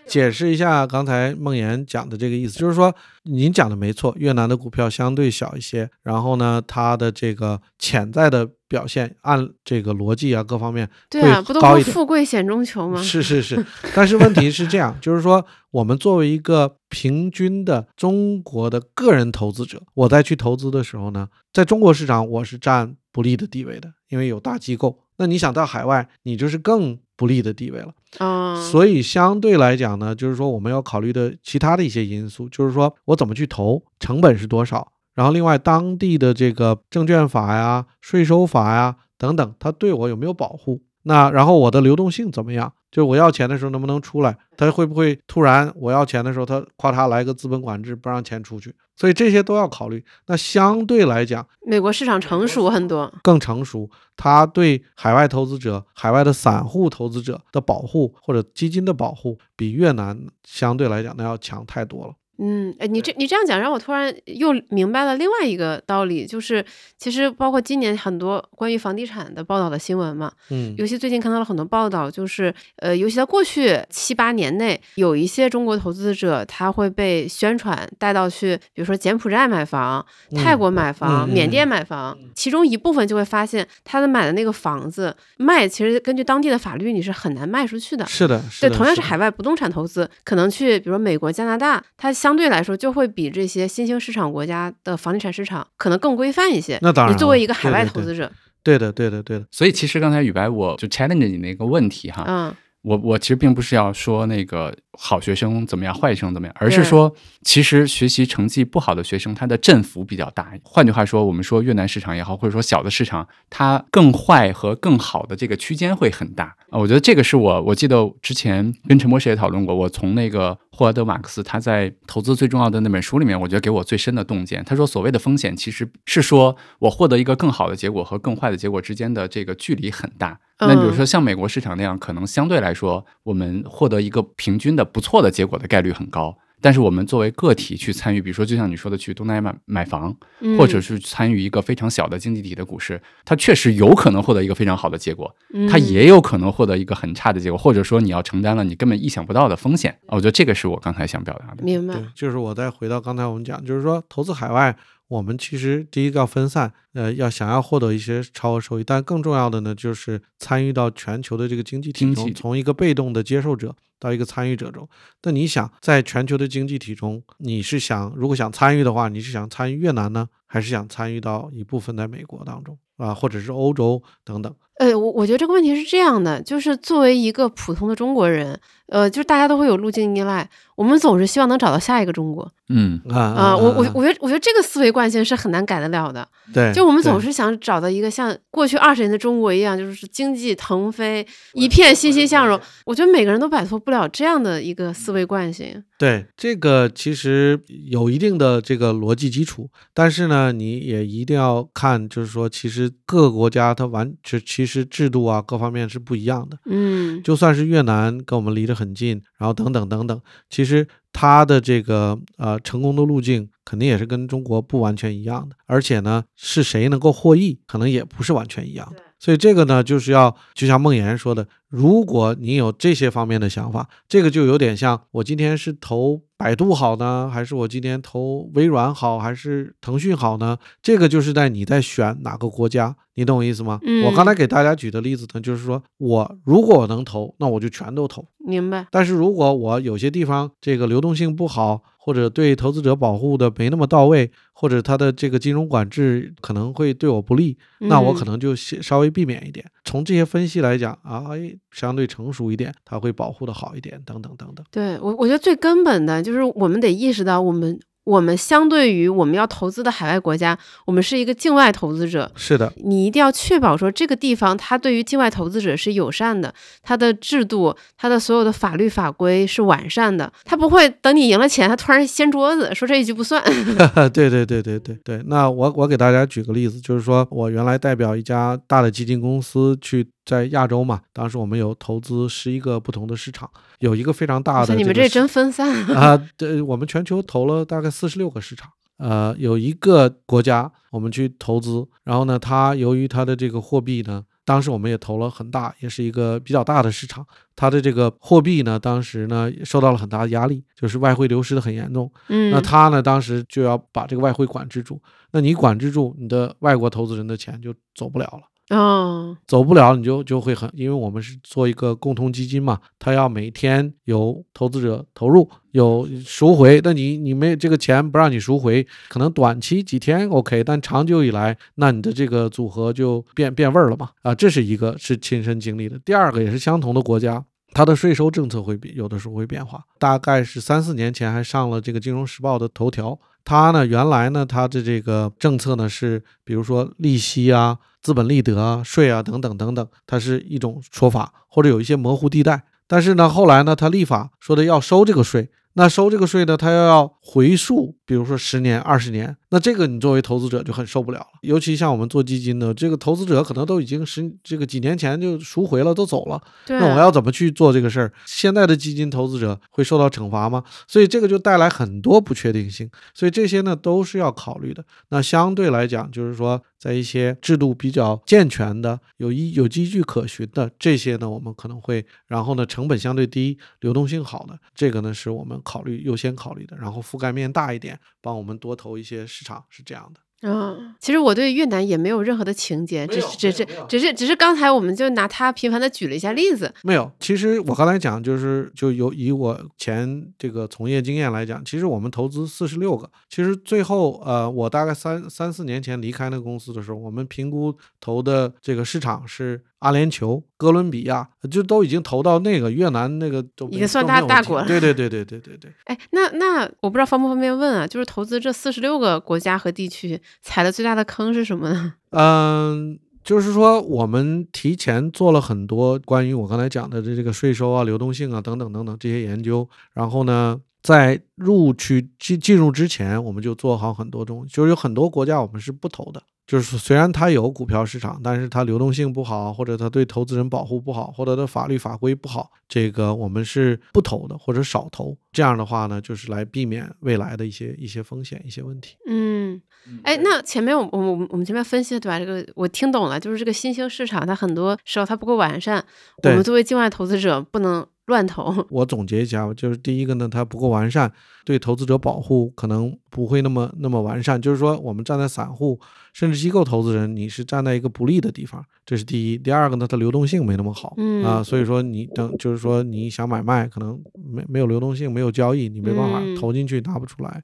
[0.06, 11.86] 解释一下刚才梦岩讲的这个意思，就是说您讲的没错，越南的股票相对小一些，然后呢，它的这个潜在的表现，按这个逻辑啊各方面对啊，不都高一点。
[11.86, 13.02] 说富贵险中求吗？
[13.02, 25.00] 是是是，但是问题是这样，就是说，我们作为一个平均的中国的个人投资者，我在去投资的时候呢，在中国市场我是占不利的地位的，因为有大机构。
[25.18, 27.94] 那你想到海外，你就是更不利的地位了。
[28.20, 40.82] 嗯，所以相对来讲呢，就是说我们要考虑的其他的一些因素，就是说我怎么去投，成本是多少，然后另外当地的这个证券法呀、税收法呀等等，它对我有没有保护？
[41.04, 42.72] 那然后我的流动性怎么样？
[42.92, 44.38] 就是我要钱的时候能不能出来？
[44.58, 48.76] 它会不会突然我要钱的时候，它夸嚓来个资本管制，不让钱出去？
[48.96, 50.04] 所以这些都要考虑。
[50.28, 53.12] 那相对来讲，美国市场成熟很多。
[53.24, 62.14] 更成熟，它对海外投资者、海外的散户投资者的保护或者基金的保护，比越南相对来讲那要强太多了。
[62.44, 66.66] 嗯，哎，你这你这样讲，让我突然又明白了另外一个道理，就是
[66.98, 80.04] 其实包括今年很多关于房地产的报道的新闻嘛，嗯尤其最近看到了很多报道，就是呃，尤其在过去七八年内，有一些中国投资者他会被宣传带到去，比如说柬埔寨买房、
[80.36, 88.04] 泰国买房、缅甸买房，其中一部分就会发现他的买的那个房子卖，其实根据当地的法律你是很难卖出去的。
[88.08, 96.78] 是的，是对，同样是海外不动产投资，可能去比如说美国、加拿大，它相对来说就会比这些新兴市场国家的房地产市场可能更规范一些。
[96.82, 98.32] 那当然你作为一个海外对对对投资者，
[98.64, 110.52] 对的，对的，对的，所以其实刚才宇白我就 challenge 你那个问题哈，嗯我我其实并不是要说那个好学生怎么样，坏学生怎么样，而是说，其实学习成绩不好的学生，他的振幅比较大。
[110.64, 116.80] 换句话说，我们说越南市场也好，或者说小的市场，它更坏和更好的这个区间会很大啊。
[116.80, 124.64] 我觉得这个是我我记得之前跟陈博士也讨论过，我从那个霍华德马克思他在投资最重要的那本书里面，我觉得给我最深的洞见。
[124.64, 130.40] 他说，所谓的风险其实是说我获得一个更好的结果和更坏的结果之间的这个距离很大。
[130.60, 136.38] 那比如说像美国市场那样，可能相对来说，我们获得一个平均的不错的结果的概率很高。
[136.62, 145.36] 但是我们作为个体去参与，比如说就像你说的去东南亚买买房，嗯，或者是参与一个非常小的经济体的股市，它确实有可能获得一个非常好的结果，
[145.70, 149.92] 它嗯也有可能获得一个很差的结果，或者说你要承担了你根本意想不到的风险。
[150.06, 151.64] 啊我觉得这个是我刚才想表达的。
[151.64, 154.76] 明白，就是我再回到刚才我们讲，就是说投资海外，
[155.12, 164.88] 我们其实第一个要分散，呃，要想要获得一些超额收益，但更重要的呢，就是参与到全球的这个经济体中，从一个被动的接受者到一个参与者中。
[165.24, 174.56] 那你想，在全球的经济体中，你是想如果想参与的话，你是想参与越南呢，还是想参与到一部分在美国当中啊，或者是欧洲等等？
[174.80, 186.26] 呃，我我觉得这个问题是这样的，就是作为一个普通的中国人，呃，就是大家都会有路径依赖，我们总是希望能找到下一个中国嗯，啊啊、我我我觉得我觉得这个思维惯性是很难改得了的。
[186.54, 192.60] 对，就我们总是想找到一个像过去二十年的中国一样，就是经济腾飞，一片欣欣向荣。
[192.86, 195.84] 我觉得每个人都摆脱不了这样的一个思维惯性。
[195.98, 206.58] 对，这个其实有一定的这个逻辑基础，但是呢，你也一定要看，就是说，其实各个国家它完，就其实制度啊各方面是不一样的。
[206.66, 219.04] 嗯，就算是越南跟我们离得很近，然后等等等等，其实它的这个呃成功的路径肯定也是跟中国不完全一样的，而且呢，是谁能够获益，可能也不是完全一样的。
[219.22, 230.58] 所以这个呢，就是要就像梦妍说的，如果你有这些方面的想法，这个就有点像我今天是投百度好呢，还是我今天投微软好，还是腾讯好呢？
[230.82, 233.80] 这个就是在你在选哪个国家，你懂我意思吗？
[233.84, 238.26] 嗯我刚才给大家举的例子呢，就是说我如果我能投，那我就全都投。
[238.40, 238.88] 明白。
[238.90, 249.64] 但是如果我有些地方这个流动性不好，或者对投资者保护的没那么到位，或者它的这个金融管制可能会对我不利，那我可嗯能就先稍微避免一点。
[249.86, 254.66] 从这些分析来讲啊，哎，相对成熟一点，它会保护的好一点，等等等等。
[254.72, 262.32] 对我，我觉得最根本的就是我们得意识到，我们我们相对于我们要投资的海外国家，我们是一个境外投资者。
[262.36, 273.44] 是的，你一定要确保说这个地方它对于境外投资者是友善的，它的制度、它的所有的法律法规是完善的，它不会等你赢了钱，它突然掀桌子说这一句不算。
[274.12, 275.22] 对对对对对对。
[275.28, 286.18] 那我我给大家举个例子，就是说我原来代表一家大的基金公司去在亚洲嘛，当时我们有投资十一个不同的市场，有一个非常大的、你们这真分散啊！
[286.38, 288.72] 对，我们全球投了大概四十六个市场。
[288.96, 302.10] 呃，有一个国家我们去投资，然后呢，它由于它的这个货币呢，当时我们也投了很大，也是一个比较大的市场，它的这个货币呢，当时呢受到了很大的压力，就是外汇流失的很严重。
[302.30, 305.02] 嗯，那它呢，当时就要把这个外汇管制住。
[305.32, 308.51] 那你管制住，你的外国投资人的钱就走不了了。
[308.72, 316.80] 哦，走不了，你就就会很，因为我们是做一个共同基金嘛，它要每天有投资者投入，有赎回。
[316.82, 324.12] 那你你没这个钱不让你赎回，可能短期几天 OK，但长久以来，那你的这个组合就变变味儿了嘛。
[324.22, 326.00] 啊，这是一个是亲身经历的。
[326.06, 329.84] 第二个也是相同的国家，它的税收政策会有的时候会变化。
[330.00, 333.20] 大概是三四年前还上了这个《金融时报》的头条。
[333.44, 342.64] 它呢，原来呢，它的这个政策呢是，比如说利息啊、资本利得啊、税啊等等等等，它是一种说法，或者有一些模糊地带。
[342.88, 345.50] 但是呢，后来呢，他立法说的要收这个税。
[345.74, 351.28] 那收这个税呢，他又要回溯，比如说十年、二十年，那这个你作为投资者就很受不了了。
[351.42, 356.42] 尤其像我们做基金的，这个投资者可能都已经十这个几年前就赎回了，都走了。
[356.68, 358.12] 那我要怎么去做这个事儿？
[358.26, 360.64] 现在的基金投资者会受到惩罚吗？
[360.88, 362.90] 所以这个就带来很多不确定性。
[363.14, 364.84] 所以这些呢都是要考虑的。
[365.10, 366.62] 那相对来讲，就是说。
[366.82, 380.20] 在一些制度比较健全的、有依有依据可循的这些呢，我们可能会，然后呢，成本相对低、流动性好的，这个呢是我们考虑优先考虑的，然后覆盖面大一点，帮我们多投一些市场，是这样的。
[380.44, 386.74] 嗯，其实我对越南也没有任何的情节，只是只是只是只是刚才我们就拿它频繁的举了一下例子。
[386.84, 399.64] 没有，其实我刚才讲就是就有以我前这个从业经验来讲，其实我们投资四十六个，其实最后呃，我大概三三四年前离开那个公司的时候，我们评估投的这个市场是。
[399.82, 404.68] 阿联酋、哥伦比亚就都已经投到那个越南那个，已经算大大国了。
[404.68, 405.72] 对对对对对对对。
[405.86, 407.88] 哎，那那我不知道方不方便问啊？
[407.88, 411.94] 就是投资这四十六个国家和地区，踩的最大的坑是什么呢？
[412.12, 426.22] 嗯，就是说我们提前做了很多关于我刚才讲的这这个税收啊、流动性啊等等等等这些研究，然后呢，在入去进进入之前，我们就做好很多东西，就是有很多国家我们是不投的。
[426.48, 435.16] 就是虽然它有股票市场，但是它流动性不好，或者它对投资人保护不好，或者它法律法规不好，这个我们是不投的，或者少投。
[435.32, 438.98] 这样的话呢，就是来避免未来的一些一些风险、一些问题。
[439.08, 439.62] 嗯，
[440.04, 442.20] 哎，那前面我我我们我们前面分析的对吧？
[442.20, 445.82] 这个我听懂了，就是这个新兴市场它很多时候它不够完善，
[446.24, 447.86] 我们作为境外投资者不能。
[448.12, 451.12] 乱投， 我总结一下，就是第一个呢，它不够完善，
[451.44, 454.40] 对投资者保护可能不会那么那么完善。
[454.40, 455.80] 就是说，我们站在散户
[456.14, 459.38] 甚至机构投资人，你是站在一个不利的地方，这是第一。
[459.38, 460.96] 第二个呢，它流动性没那么好，
[461.26, 467.42] 啊，所以说你等就是说你想买卖，可能没没有流动性，没有交易，你没办法投进去拿不出来。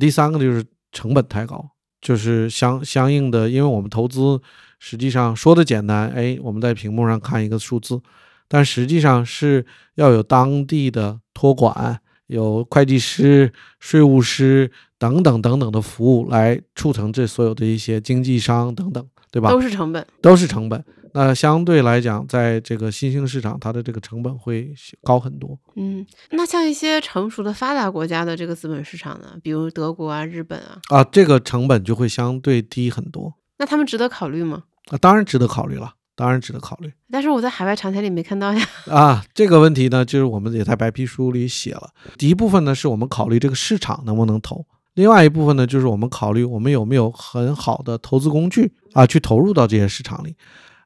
[0.00, 1.64] 第三个就是成本太高，
[2.00, 4.40] 就是相相应的，因为我们投资
[4.78, 8.00] 实际上说的简单，哎，我们在屏幕上看一个数字。
[8.48, 19.50] 但实际上是要有当地的托管，有会计师、税务师等等等等的服务来促成这所有的一些经纪商等等，对吧？
[19.50, 20.84] 都是成本，都是成本。
[21.14, 25.58] 那相对来讲，在这个新兴市场，它的这个成本会高很多。
[25.74, 33.32] 嗯，那像一些成熟的发达国家的这个资本市场呢，比如德国啊、日本啊，啊，这个成本就会相对低很多。
[33.56, 34.64] 那他们值得考虑吗？
[34.90, 35.94] 啊，当然值得考虑了。
[36.16, 38.66] 当然值得考虑，但是我在海外长钱里没看到呀。
[38.86, 41.90] 啊，这个问题呢，就是我们也在白皮书里写了。
[42.16, 50.34] 第一部分呢，是我们考虑这个市场能不能投；另外一部分呢，就是我们考虑我们有没有很好的投资工具啊，去投入到这些市场里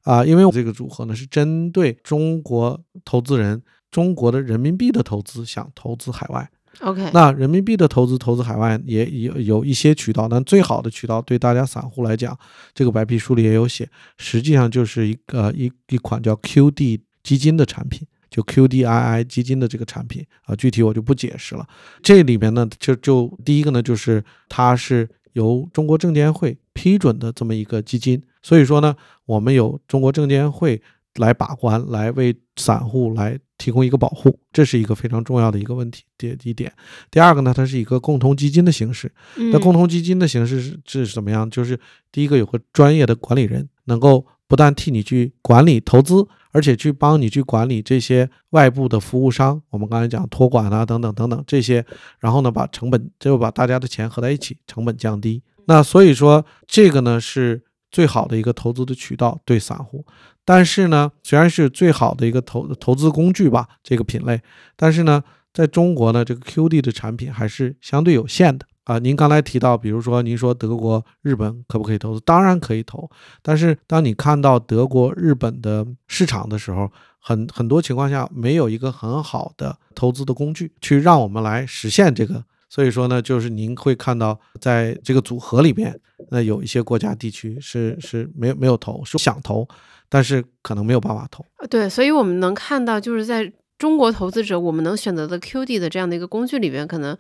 [0.03, 0.25] 啊。
[0.25, 3.63] 因为这个组合呢，是针对中国投资人，
[3.93, 6.51] 中国的人民币的投资想投资海外。
[6.79, 12.39] OK，那人民币的投资，投资海外也有有一些渠道，但最好的渠道对大家散户来讲，
[12.73, 21.67] 这个白皮书里也有写，实际上就是一个一一款叫 QD 基金的产品，就 QDII 基金的这个产品啊，具体我就不解释了。
[22.03, 28.95] 这里面呢，就就第一个呢，就是它是由中国证监会批准的这么一个基金，所以说呢，
[29.27, 30.81] 我们有中国证监会。
[31.17, 36.03] 来把关，来为散户来提供一个保护，这是一个非常重要的一个问题。
[36.17, 36.73] 第一点，
[37.11, 39.13] 第二个呢，它是一个共同基金的形式。
[39.53, 41.49] 那共同基金的形式是是怎么样？
[41.51, 41.79] 就是
[42.11, 49.61] 第一个有个专业的管理人，能够不但替你去管理投资，而且去帮你去管理这些外部的服务商。
[49.69, 51.85] 我们刚才讲托管啊，等等等等这些，
[52.19, 55.43] 然后呢，把成本就把大家的钱合在一起，成本降低。
[55.67, 57.63] 那所以说这个呢是。
[57.91, 60.05] 最好的一个投资的渠道对散户。
[60.45, 64.41] 但是呢，虽然是最好的一个投投资工具吧，这个品类，
[64.77, 65.23] 但是呢，
[65.53, 68.99] 在中国呢，这个 QD 的产品还是相对有限的啊。
[68.99, 72.21] 您刚才提到，比如说您说德国、日本可不可以投资？
[72.25, 73.09] 当然可以投。
[73.43, 82.45] 但是当你看到德国、日本的市场的时候，很很多情况下没有一个很好的投资的工具去让我们来实现这个。
[82.71, 85.95] 所以说呢，就是您会看到在这个组合里边，
[86.31, 89.69] 那有一些国家地区是是没有没有投，是想投，
[90.09, 91.45] 但是可能没有办法投。
[91.69, 93.53] 对，所以我们能看到就是在。
[93.81, 97.17] 中国投资者，我们能选择的 QD 的这样的一个工具里边，可能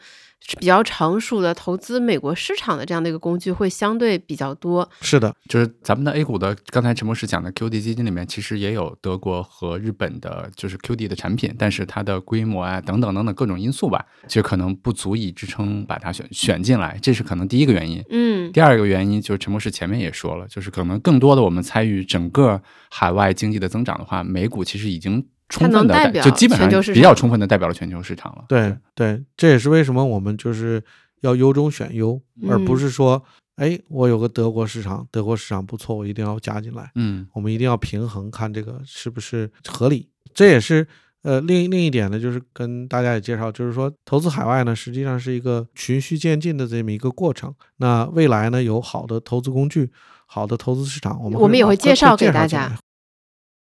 [0.46, 4.86] 是比较成熟的投资美国市场的这样的一个工具会相对比较多。
[5.00, 18.04] 是的，就是咱们的 A 股的，刚才陈博士讲的 QD 基金里面，其实也有德国和日本的，就是 QD 的产品，但是它的规模啊等等等等各种因素吧，其实可能不足以支撑把它选选进来，这是可能第一个原因。
[18.11, 25.26] 嗯，第二个原因就是陈博士前面也说了，就是可能更多的我们参与整个海外经济的增长的话，美股其实已经。
[25.51, 28.44] 充分的代表就基本上比较充分的代表了全球市场了。
[28.48, 30.82] 对对，这也是为什么我们就是
[31.20, 33.22] 要优中选优，而不是说，
[33.57, 36.90] 哎，我有个德国市场，德国市场不错，我一定要加进来。
[36.94, 40.09] 嗯，我们一定要平衡，看这个是不是合理。
[40.32, 40.86] 这也是
[41.22, 47.53] 呃另另一点呢，就是跟大家也介绍，就是说投资海外呢，实际上是一个循序渐进的这么一个过程。
[47.78, 49.90] 那未来呢，有好的投资工具，
[50.26, 52.78] 好的投资市场，我们我们也会介绍给大家。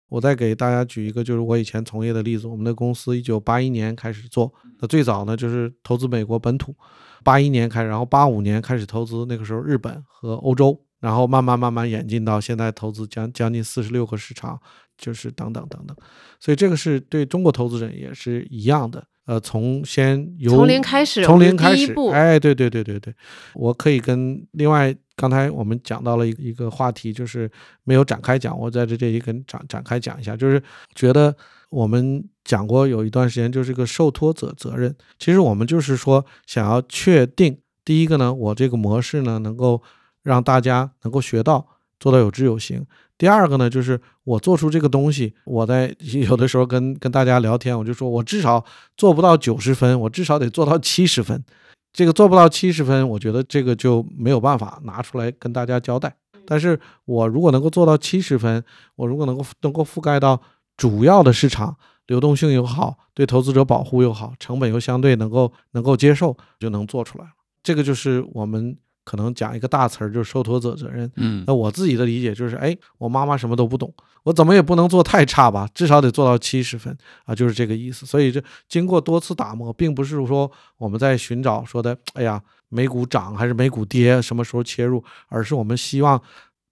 [0.10, 2.48] 我再给大家举一个，就是我以前从业的例子。
[2.48, 6.76] 我们的公司一九八一年开始做，那最早呢就是投资美国本土，
[7.24, 14.60] 八一年开始，然后八五年开始投资，那个时候日本和欧洲，然后慢慢慢慢演进到现在投资将将近四十六个市场，
[14.98, 15.96] 就是等等等等。
[16.40, 19.06] 所以这个是对中国投资人也是一样的。
[19.28, 23.14] 呃，从先由从零开始，从零开始，哎，对对对对对，
[23.54, 27.52] 我可以跟另外刚才我们讲到了一一个话题，就是
[27.84, 30.64] 没有展开讲，我在这这里跟展展开讲一下，就是
[30.96, 31.36] 觉得
[31.70, 39.84] 我们讲过有一段时间就是个受托者责任，其实我们就是说想要确定，第一个呢，我这个模式呢能够
[40.24, 41.68] 让大家能够学到，
[42.00, 42.86] 做到有知有行。
[43.18, 48.64] 第二个呢，就是我做出这个东西，我在有的时候跟跟大家聊天，我就说我至少
[48.96, 51.44] 做不到九十分，我至少得做到七十分。
[51.92, 56.16] 这个做不到七十分，我觉得这个就没有办法拿出来跟大家交代。
[56.46, 58.64] 但是我如果能够做到七十分，
[58.96, 60.40] 我如果能够能够覆盖到
[60.76, 67.32] 主要的市场，流动性又好，对投资者保护又好，成本又相对能够能够接受，就能做出来了。
[67.64, 68.78] 这个就是我们。
[69.08, 71.10] 可能讲一个大词儿，就是受托者责任。
[71.16, 73.94] 嗯，那我自己的理解就是，哎，我妈妈什么都不懂，
[74.24, 76.94] 我怎么也不能做太差吧，至少得做到七十分
[77.24, 78.06] 啊，就是这个意思。
[78.06, 86.22] 所以这经过多次打磨，并不是说我们在寻找说的，哎呀，美股涨还是美股跌，什么时候切入，而是我们希望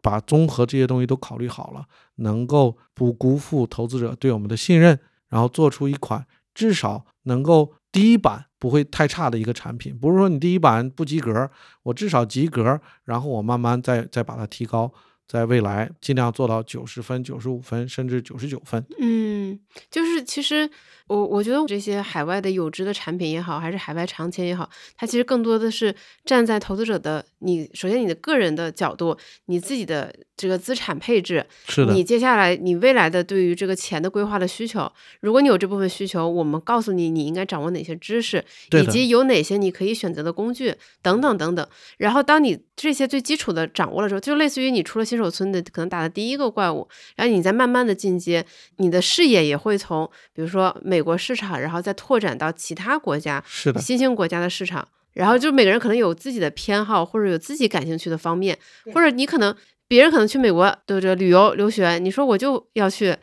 [0.01, 7.73] 把综合这些东西都考虑好了，能够不辜负投资者对我们的信任，然后做出一款至少能够。
[7.95, 11.47] 第一版不会太差的一个产品，不是说你第一版不及格，
[11.83, 14.91] 我至少及格，然后我慢慢再再把它提高，
[15.27, 18.83] 在未来尽量做到九十分、九十五分，甚至九十九分。
[18.99, 19.59] 嗯，
[19.91, 20.67] 就是其实。
[21.07, 25.93] 我我觉得这些海外的有值的产品也好，还是海外长钱也好，它其实更多的是
[26.25, 41.67] 站在投资者的你，首先你的个人的角度，你自己的这个资产配置，是的，你接下来你未来的对于这个钱的规划的需求，如果你有这部分需求，我们告诉你你应该掌握哪些知识，以及有哪些你可以选择的工具等等等等。
[41.97, 48.43] 然后当你这些最基础的掌握了之后，就类似于你出了新手村的可能打的第一个怪物，然后你再慢慢的进阶，
[48.77, 54.87] 你的视野也会从比如说美国市场，然后再拓展到其他国家，是的，新兴国家的市场。
[55.11, 58.57] 然后就每个人可能有自己的偏好，或者有自己感兴趣的方面，
[58.93, 59.53] 或者你可能
[59.87, 63.13] 别人可能去美国的这旅游留学，你说我就要去，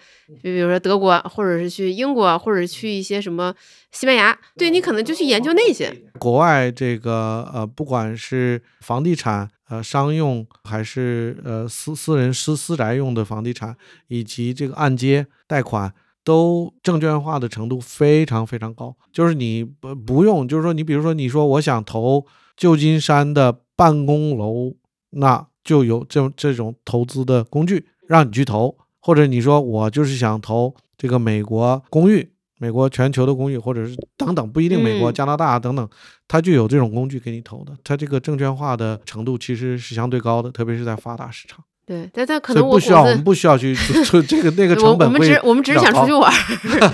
[0.43, 3.55] 比如说德国，或者是去英国，或者去一些什么
[3.91, 13.77] 西班牙，对你可能就去研究那些国外这个呃，不管是房地产呃商用，还是呃私私人私私宅用的房地产，
[14.09, 15.93] 以及这个按揭贷款。
[16.25, 22.25] 都证券化的程度非常非常高，就是你不不用，就是说你比如说你说我想投
[22.57, 24.75] 旧金山的办公楼，
[25.11, 35.89] 那就有这这种投资的工具让你去投，或者你说我就是想投这个美国公寓，美国全球的公寓，或者是等等，不一定美国加拿大等等，
[36.29, 41.65] 它就有这种工具给你投的，它这个证券化的程度其实是相对高的，特别是在发达市场。
[41.85, 46.33] 对，但但可能我不需要我们，不需要去就就这个那个 我成本会我们只我们只是想出去玩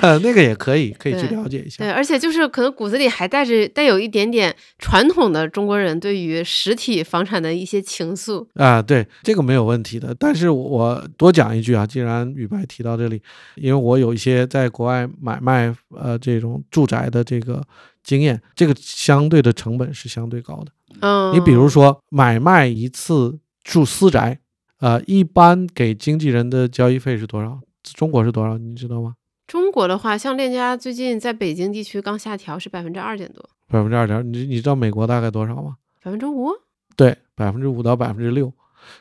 [0.03, 1.85] 儿， 那个也可以，可以去了解一下。
[1.85, 8.47] 对，而且就是可能骨子里还带着带有一点点传统的中国人对于实体房产的一些情愫。
[8.55, 10.17] 啊，对，这个没有问题的。
[10.19, 13.21] 但是我多讲一句啊，既然宇白提到这里，
[13.57, 17.63] 因为我有一些在国外买卖呃这种住宅的这个
[18.03, 20.73] 经验，这个相对的成本是相对高的。
[21.01, 24.39] 嗯，你比如说买卖一次住私宅，
[24.81, 27.61] 呃，一般给经纪人的交易费是多少？
[27.95, 28.57] 中国是多少？
[28.59, 29.15] 你知道吗？
[29.47, 35.77] 中国的话，像链家最近在北京地区刚下调是百分之二点多，百分之二点，你你知道美国大概多少吗？
[36.03, 36.51] 百分之五。
[36.97, 38.53] 对，百分之五到百分之六。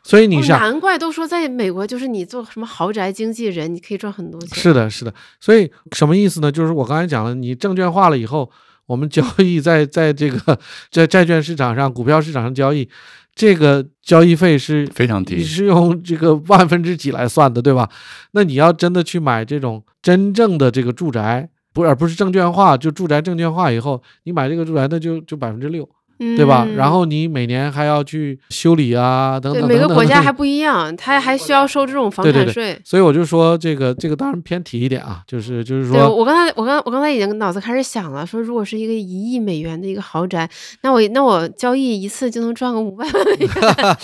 [0.03, 4.57] 所以你哦，难怪都说在美国，就是你做什么豪宅经纪人，你可以赚很多钱。
[4.57, 5.13] 是的，是的。
[5.39, 6.51] 所以什么意思呢？
[6.51, 8.49] 就是我刚才讲了，你证券化了以后，
[8.85, 10.59] 我们交易在在这个
[10.91, 12.89] 在债券市场上、股票市场上交易，
[13.37, 15.43] 这个交易费是非常低。
[15.43, 17.87] 是用这个 万分之几来算的，对吧？
[18.31, 25.87] 那你要真的去买这种真正的这个住宅，不而不是证券化，就住宅证券化以后，你买这个住宅那就就百分之六，
[26.17, 26.65] 对吧？
[26.67, 32.81] 嗯然后你每年还要去修理啊，等对等等等每个国家还不一样，它还需要收这种房对对对产税。
[32.83, 40.49] 所以我就说这个这个当然偏题一点啊，就是就是对，说，我刚才我刚我刚才已经脑子开始想了，说如果是一个一亿美元的一个豪宅，
[40.81, 43.49] 那我那我交易一次就能赚个五百万美元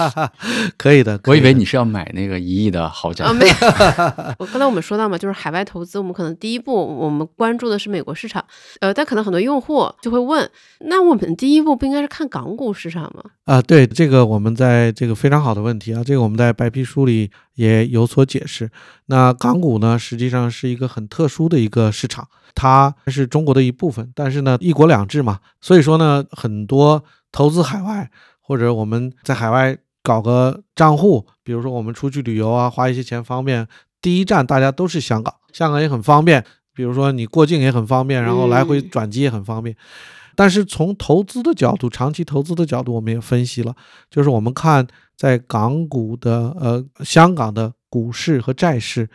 [0.78, 1.14] 可以的。
[1.14, 3.53] 我可以的以为你是要买那个一亿的豪宅啊！， 没有，
[4.39, 8.43] 我刚才我们说到嘛，就是海外投资，我们可能第一步我们关注的是美国市场，
[8.80, 10.49] 呃，但可能很多用户就会问，
[10.82, 13.23] 那我们第一步不应该是看港股市场吗？
[13.45, 18.69] 啊，对这个我们在这个非常好的问题啊，这个我们在白皮书里也有所解释。
[19.07, 33.67] 那港股呢，实际上是一个很特殊的一个市场，它是中国的一部分，但是呢，一国两制嘛，所以说呢，很多投资海外或者我们在海外搞个账户，比如说我们出去旅游啊，花一些钱方便，
[34.01, 36.43] 第一站大家都是香港，香港也很方便，
[36.75, 39.75] 比如说你过境也很方便，然后来回嗯转机也很方便。
[40.36, 43.75] 但是从投资的角度，长期投资的角度，我们也分析了，
[44.09, 49.07] 就是我们看在港股的呃香港的股市和债市，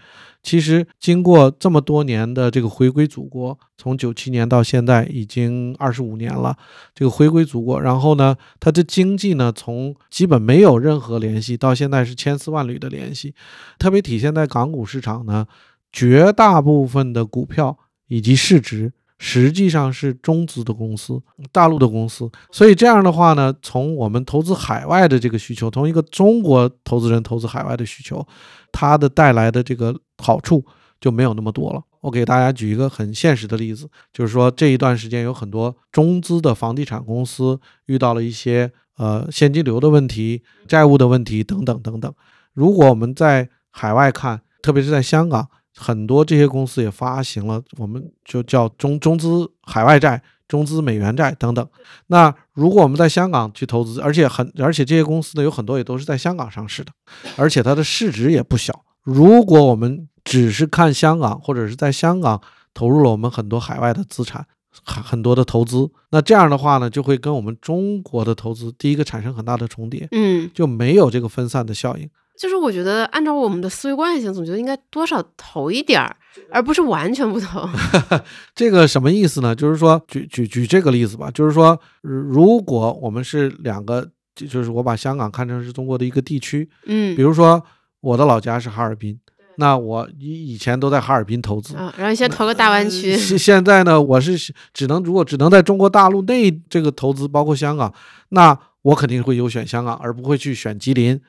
[0.43, 6.57] 其实经过这么多年的这个回归祖国，从九七年到现在已经二十五年了，
[6.95, 13.35] 这个回归祖国，然后呢，它的经济呢从基本没有任何联系，到现在是千丝万缕的联系，
[13.79, 15.47] 特别体现在港股市场呢，
[15.93, 18.93] 绝大部分的股票以及市值。
[19.19, 28.25] 实际上是中资的公司，大陆的公司，所以这样的话呢，从我们投资海外的这个需求，从一个中国投资人投资海外的需求，
[28.71, 30.65] 它的带来的这个好处
[31.01, 31.83] 就没有那么多了。
[32.01, 42.15] 我给大家举一个很现实的例子，就是说这一段时间有很多中资的房地产公司遇到了一些呃现金流的问题、债务的问题等等等等。
[42.55, 45.49] 如果我们在海外看，特别是在香港。
[45.79, 51.67] 很多这些公司也发行了，我们就叫中中资海外债、中资美元债等等。
[52.09, 56.91] 那如果我们在香港去投资，而且很而且这些公司呢有很多也都是在香港上市的，
[57.37, 58.85] 而且它的市值也不小。
[59.05, 62.43] 如果我们只是看香港，或者是在香港
[62.75, 64.45] 投入了我们很多海外的资产，
[64.85, 72.11] 很很多的投资，那这样的话呢，就会跟我们中国的投资第一个产生很大的重叠，嗯，就没有这个分散的效应。
[72.39, 76.17] 就是我觉得按照我们的思维惯性，总觉得应该多少投一点儿，
[76.51, 77.69] 而不是完全不投。
[78.55, 79.55] 这个什么意思呢？
[79.55, 87.61] 就是说，举举举这个例子吧，就是说，如果我们是两个，就就是我把香港看成是中国的一个地区，嗯比如说
[88.01, 89.19] 我的老家是哈尔滨，
[89.57, 97.93] 那我以以前都在哈尔滨投资，啊，然后先投个大湾区，现现在呢，我是只能如果只能在中国大陆内这个投资，包括香港，
[98.29, 101.21] 那我肯定会优选香港，而不会去选吉林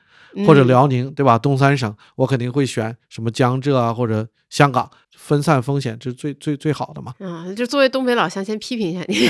[0.46, 1.38] 或者嗯辽宁，对吧？
[1.38, 7.14] 东三省我肯定会选什么江浙啊或者香港，分散风险这是最最最好的嘛。
[7.20, 9.28] 啊，就作为东北老乡，先批评一下你。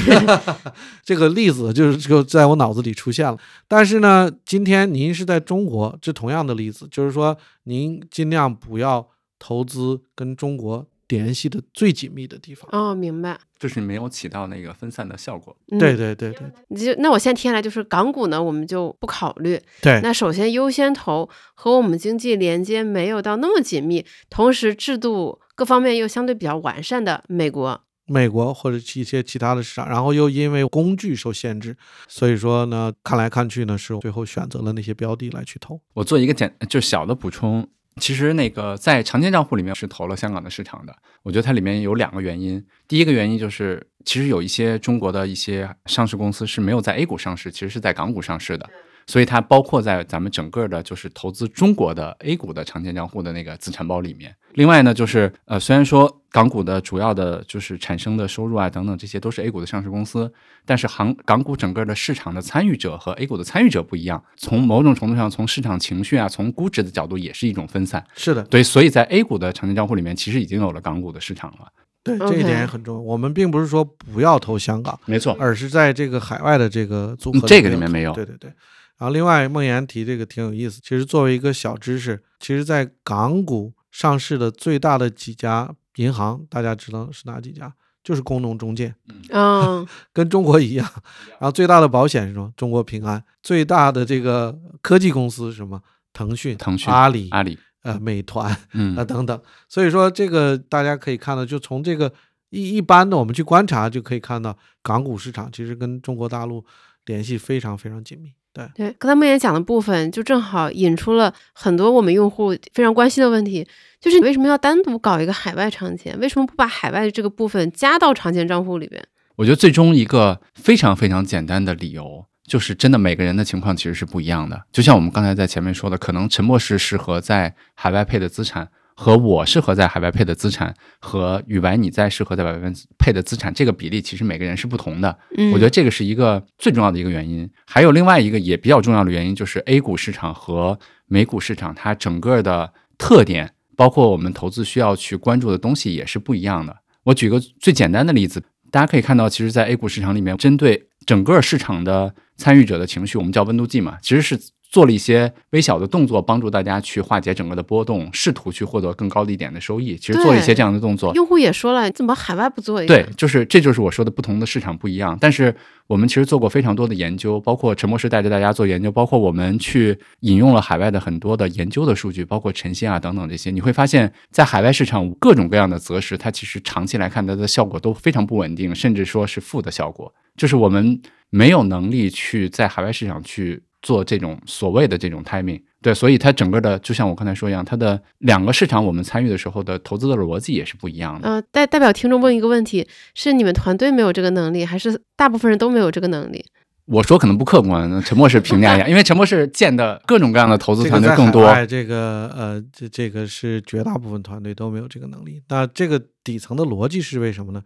[1.05, 3.36] 这个例子就是就在我脑子里出现了。
[3.68, 12.66] 但是呢，今天您是在中国，这同样的例子，就是说您尽量不要投资跟中国联系的最紧密的地方。
[12.72, 13.38] 哦，明白。
[13.58, 15.54] 就是没有起到那个分散的效果。
[15.70, 19.61] 嗯对对对对你就那我现在听下来就是港股呢，我们就不考虑。
[19.82, 27.82] 对，那首先优先投和我们经济连接没有到那么紧密，同时制度各方面又相对比较完善的美国。
[28.06, 31.76] 美国或者一些其他的市场，然后又因为工具受限制，
[32.08, 35.80] 所以说呢，看来看去呢，是最后选择了那些标的来去投。
[35.94, 37.68] 我做一个简就小的补充，
[38.01, 40.96] 其实那个在常见账户里面是投了香港的市场的。
[41.22, 48.68] 我觉得它里面有两个原因，第一个原因就是其实有一些中国的一些上市公司是没有在 A 股上市，其实是在港股上市的。
[49.11, 54.32] 所以它包括在咱们整个的就是投资中国的 A 股的长线账户的那个资产包里面。
[54.52, 60.32] 另外呢，就是呃，虽然说港股的主要的就是产生的收入啊等等这些都是 A 股的上市公司，
[60.64, 68.06] 但是行港股整个的市场的参与者和 A 股的参与者不一样，从某种程度上，从市场情绪啊，从估值的角度也是一种分散。
[68.14, 71.66] 是的，对，所以在 A 股的长钱账户里面，其实已经有了港股的市场了。
[72.04, 73.00] 对，这一点也很重要。
[73.00, 78.52] 我们并不是说不要投香港，没错，而是在这个海外的这个组合嗯这个里面没有对对对。
[79.01, 80.78] 然后另外，梦岩提这个挺有意思。
[80.82, 87.72] 其实作为一个小知识，其实，在港股上市的最大的几家银行，大家知道是哪几家？
[88.05, 88.94] 就是工农中建，
[89.30, 90.86] 嗯， 跟中国一样。
[91.40, 92.53] 然后最大的保险是什么？
[92.59, 93.22] 中国平安。
[93.42, 95.80] 最大的这个科技公司是什么？
[96.12, 98.55] 腾讯、腾讯阿里、阿里，呃美团。
[98.74, 99.40] 嗯啊等等。
[99.66, 102.12] 所以说这个大家可以看到，就从这个
[102.51, 106.62] 一一般的我们去观察，就可以看到港股市场其实跟中国大陆
[107.07, 108.32] 联系非常非常紧密。
[108.53, 113.66] 对，对，刚才梦妍讲的部分，就正好引出了很多我们用户非常关心的问题，
[114.01, 116.18] 就是你为什么要单独搞一个海外长钱？
[116.18, 119.03] 为什么不把海外的这个部分加到长钱账户里边？
[119.36, 124.61] 我觉得最终一个非常非常简单的理由，就是真的每个人的情况其实是不一样的。
[124.72, 128.68] 就像我们刚才在前面说的，可能沉默是适合在海外配的资产，
[129.01, 135.18] 和我适合在海外配的资产，和宇白你在适合在海外配的资产，这个比例其实每个人是不同的。
[135.38, 137.48] 嗯，我觉得这个是一个最重要的一个原因。
[137.66, 146.76] 还有另外一个也比较重要的原因，就是 A 股市场和美股市场它整个的特点，包括我们投资需要去关注的东西也是不一样的。
[147.05, 154.38] 我举个最简单的例子，大家可以看到，其实，在 A 股市场里面，针对整个市场的参与者的情绪，我们叫温度计嘛，其实是
[154.70, 159.96] 做了一些微小的动作，帮助大家去化解整个的波动，试图去获得更高的一点的收益。
[159.96, 162.94] 其实做了一些这样的动作，用户也说了，怎么海外不做一个？
[162.94, 165.18] 对，就是这就是我说的不同的市场不一样。
[165.20, 165.52] 但是
[165.88, 180.14] 我们其实做过非常多的研究，包括陈博士带着大家做研究，包括我们去引用了海外的很多的研究的数据，包括晨曦啊等等这些，你会发现在海外市场各种各样的择时，它其实长期来看它的效果都非常不稳定，甚至说是负的效果。
[180.36, 185.62] 就是我们没有能力去在海外市场去做这种所谓的这种 timing。
[185.82, 191.28] 对，所以它整个的就像我刚才说一样，它的两个市场我们参与的时候的投资的逻辑也是不一样的。
[191.28, 196.44] 呃，代代表听众问一个问题：是你们团队没有这个能力，还是大部分人都没有这个能力？
[196.86, 201.46] 我说可能不客观，陈博士评价一下， 因为陈博士见的各种各样的投资团队更多。
[201.66, 205.40] 这个呃，这这个是绝大部分团队都没有这个能力。
[205.48, 207.62] 那这个底层的逻辑是为什么呢？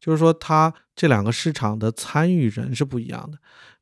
[0.00, 3.38] 就是说，它这两个市场的参与人是不一样的。